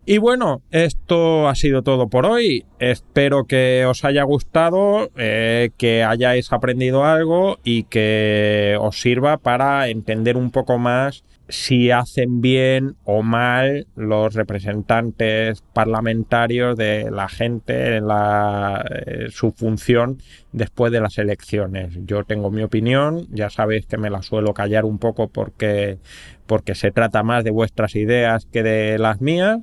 Y 0.07 0.19
bueno, 0.19 0.61
esto 0.71 1.49
ha 1.49 1.55
sido 1.55 1.83
todo 1.83 2.09
por 2.09 2.27
hoy. 2.27 2.67
Espero 2.79 3.45
que 3.45 3.87
os 3.87 4.05
haya 4.05 4.23
gustado, 4.23 5.11
eh, 5.17 5.71
que 5.79 6.05
hayáis 6.05 6.53
aprendido 6.53 7.05
algo 7.05 7.59
y 7.65 7.85
que 7.85 8.77
os 8.79 9.01
sirva 9.01 9.39
para 9.39 9.89
entender 9.89 10.37
un 10.37 10.51
poco 10.51 10.77
más 10.79 11.25
si 11.49 11.91
hacen 11.91 12.41
bien 12.43 12.97
o 13.05 13.23
mal 13.23 13.87
los 13.97 14.35
representantes 14.35 15.63
parlamentarios 15.73 16.77
de 16.77 17.11
la 17.11 17.29
gente 17.29 17.97
en 17.97 18.07
la, 18.07 18.85
eh, 18.91 19.27
su 19.31 19.53
función 19.53 20.19
después 20.53 20.93
de 20.93 21.01
las 21.01 21.17
elecciones. 21.17 21.99
Yo 22.05 22.25
tengo 22.25 22.51
mi 22.51 22.63
opinión, 22.63 23.27
ya 23.31 23.49
sabéis 23.49 23.87
que 23.87 23.99
me 23.99 24.11
la 24.11 24.23
suelo 24.23 24.53
callar 24.53 24.85
un 24.85 24.99
poco 24.99 25.29
porque, 25.29 25.99
porque 26.47 26.75
se 26.75 26.91
trata 26.91 27.23
más 27.23 27.45
de 27.45 27.51
vuestras 27.51 27.95
ideas 27.95 28.47
que 28.47 28.63
de 28.63 28.99
las 28.99 29.21
mías 29.21 29.61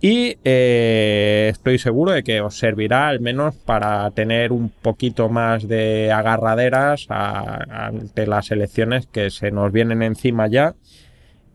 y 0.00 0.36
eh, 0.44 1.48
estoy 1.50 1.78
seguro 1.78 2.12
de 2.12 2.22
que 2.22 2.40
os 2.40 2.58
servirá 2.58 3.08
al 3.08 3.20
menos 3.20 3.54
para 3.54 4.10
tener 4.10 4.52
un 4.52 4.68
poquito 4.68 5.28
más 5.28 5.66
de 5.66 6.12
agarraderas 6.12 7.06
ante 7.08 8.26
las 8.26 8.50
elecciones 8.50 9.06
que 9.06 9.30
se 9.30 9.50
nos 9.50 9.72
vienen 9.72 10.02
encima 10.02 10.48
ya 10.48 10.74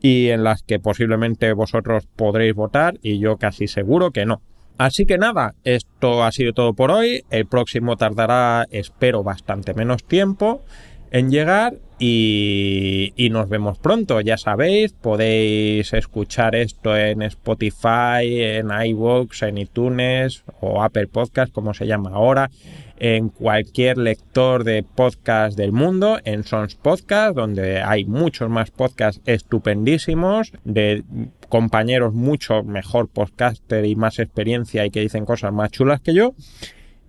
y 0.02 0.30
en 0.30 0.44
las 0.44 0.64
que 0.64 0.80
posiblemente 0.80 1.54
vosotros 1.54 2.08
podréis 2.16 2.56
votar 2.56 2.98
y 3.04 3.20
yo 3.20 3.38
casi 3.38 3.68
seguro 3.68 4.12
que 4.12 4.26
no. 4.26 4.42
Así 4.80 5.06
que 5.06 5.20
nada, 5.20 5.54
esto 5.64 6.24
ha 6.24 6.32
sido 6.32 6.54
todo 6.54 6.74
por 6.74 6.90
hoy. 6.90 7.24
El 7.30 7.46
próximo 7.46 7.98
tardará, 7.98 8.66
espero, 8.72 9.22
bastante 9.22 9.76
menos 9.76 10.04
tiempo 10.04 10.64
en 11.12 11.30
llegar 11.30 11.76
y, 12.00 13.30
nos 13.32 13.48
vemos 13.48 13.78
pronto. 13.78 14.20
Ya 14.22 14.38
sabéis, 14.38 14.94
podéis 14.94 15.94
escuchar 15.94 16.56
esto 16.56 16.98
en 16.98 17.22
Spotify, 17.22 18.42
en 18.42 18.70
iVoox, 18.72 19.44
en 19.44 19.60
iTunes 19.60 20.44
o 20.60 20.82
Apple 20.82 21.08
Podcast, 21.08 21.54
como 21.54 21.74
se 21.74 21.86
llama 21.86 22.12
ahora, 22.14 22.50
en 22.98 23.30
cualquier 23.30 23.98
lector 23.98 24.64
de 24.64 24.84
podcast 24.84 25.58
del 25.58 25.72
mundo, 25.72 26.20
en 26.24 26.44
Sons 26.44 26.76
Podcast, 26.76 27.36
donde 27.36 27.82
hay 27.82 28.06
muchos 28.06 28.50
más 28.50 28.72
podcasts 28.72 29.22
estupendísimos 29.26 30.52
de 30.64 31.04
compañeros 31.50 32.14
mucho 32.14 32.64
mejor 32.64 33.10
podcaster 33.10 33.86
y 33.86 33.96
más 33.96 34.20
experiencia 34.20 34.86
y 34.86 34.90
que 34.90 35.02
dicen 35.02 35.26
cosas 35.26 35.54
más 35.54 35.72
chulas 35.72 36.02
que 36.02 36.14
yo. 36.14 36.34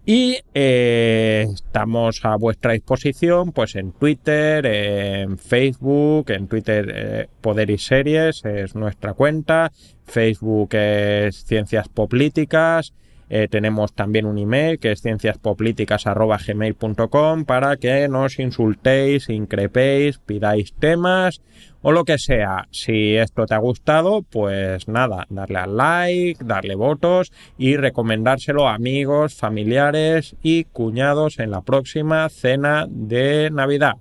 Y 0.04 0.40
eh, 0.52 1.46
estamos 1.54 2.24
a 2.24 2.34
vuestra 2.36 2.72
disposición 2.72 3.52
pues 3.52 3.76
en 3.76 3.92
Twitter, 3.92 4.66
en 4.66 5.38
Facebook, 5.38 6.32
en 6.32 6.48
Twitter 6.48 6.92
eh, 6.92 7.28
Poder 7.40 7.70
y 7.70 7.78
Series 7.78 8.44
es 8.44 8.74
nuestra 8.74 9.14
cuenta, 9.14 9.70
Facebook 10.04 10.74
es 10.74 11.44
Ciencias 11.44 11.88
Políticas, 11.88 12.94
eh, 13.30 13.46
tenemos 13.48 13.94
también 13.94 14.26
un 14.26 14.38
email 14.38 14.80
que 14.80 14.90
es 14.90 15.02
cienciaspoplíticas.gmail.com 15.02 17.44
para 17.44 17.76
que 17.76 18.08
nos 18.08 18.40
insultéis, 18.40 19.28
increpéis, 19.28 20.18
pidáis 20.18 20.74
temas 20.74 21.40
o 21.82 21.92
lo 21.92 22.04
que 22.04 22.18
sea. 22.18 22.68
Si 22.70 23.16
esto 23.16 23.46
te 23.46 23.54
ha 23.54 23.58
gustado, 23.58 24.22
pues 24.22 24.88
nada, 24.88 25.26
darle 25.28 25.58
al 25.58 25.76
like, 25.76 26.44
darle 26.44 26.74
votos 26.74 27.32
y 27.58 27.76
recomendárselo 27.76 28.68
a 28.68 28.74
amigos, 28.74 29.34
familiares 29.34 30.36
y 30.42 30.64
cuñados 30.64 31.38
en 31.38 31.50
la 31.50 31.60
próxima 31.60 32.28
cena 32.28 32.86
de 32.88 33.50
Navidad. 33.50 33.96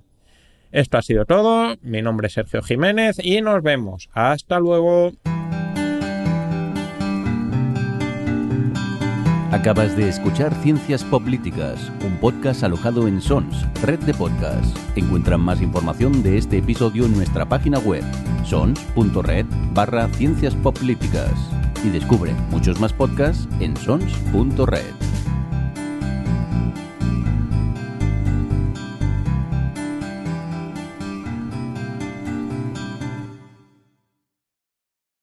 Esto 0.70 0.96
ha 0.96 1.02
sido 1.02 1.26
todo. 1.26 1.76
Mi 1.82 2.00
nombre 2.00 2.28
es 2.28 2.32
Sergio 2.32 2.62
Jiménez 2.62 3.16
y 3.22 3.42
nos 3.42 3.62
vemos. 3.62 4.08
Hasta 4.14 4.58
luego. 4.58 5.12
Acabas 9.52 9.94
de 9.98 10.08
escuchar 10.08 10.54
Ciencias 10.62 11.04
Políticas, 11.04 11.92
un 12.06 12.16
podcast 12.16 12.62
alojado 12.64 13.06
en 13.06 13.20
Sons, 13.20 13.66
red 13.82 13.98
de 13.98 14.14
podcasts. 14.14 14.72
Encuentran 14.96 15.42
más 15.42 15.60
información 15.60 16.22
de 16.22 16.38
este 16.38 16.56
episodio 16.56 17.04
en 17.04 17.14
nuestra 17.14 17.46
página 17.46 17.78
web, 17.78 18.02
sons.red 18.44 19.44
barra 19.74 20.08
Ciencias 20.08 20.54
Políticas. 20.54 21.34
Y 21.84 21.90
descubre 21.90 22.32
muchos 22.50 22.80
más 22.80 22.94
podcasts 22.94 23.46
en 23.60 23.76
sons.red. 23.76 25.21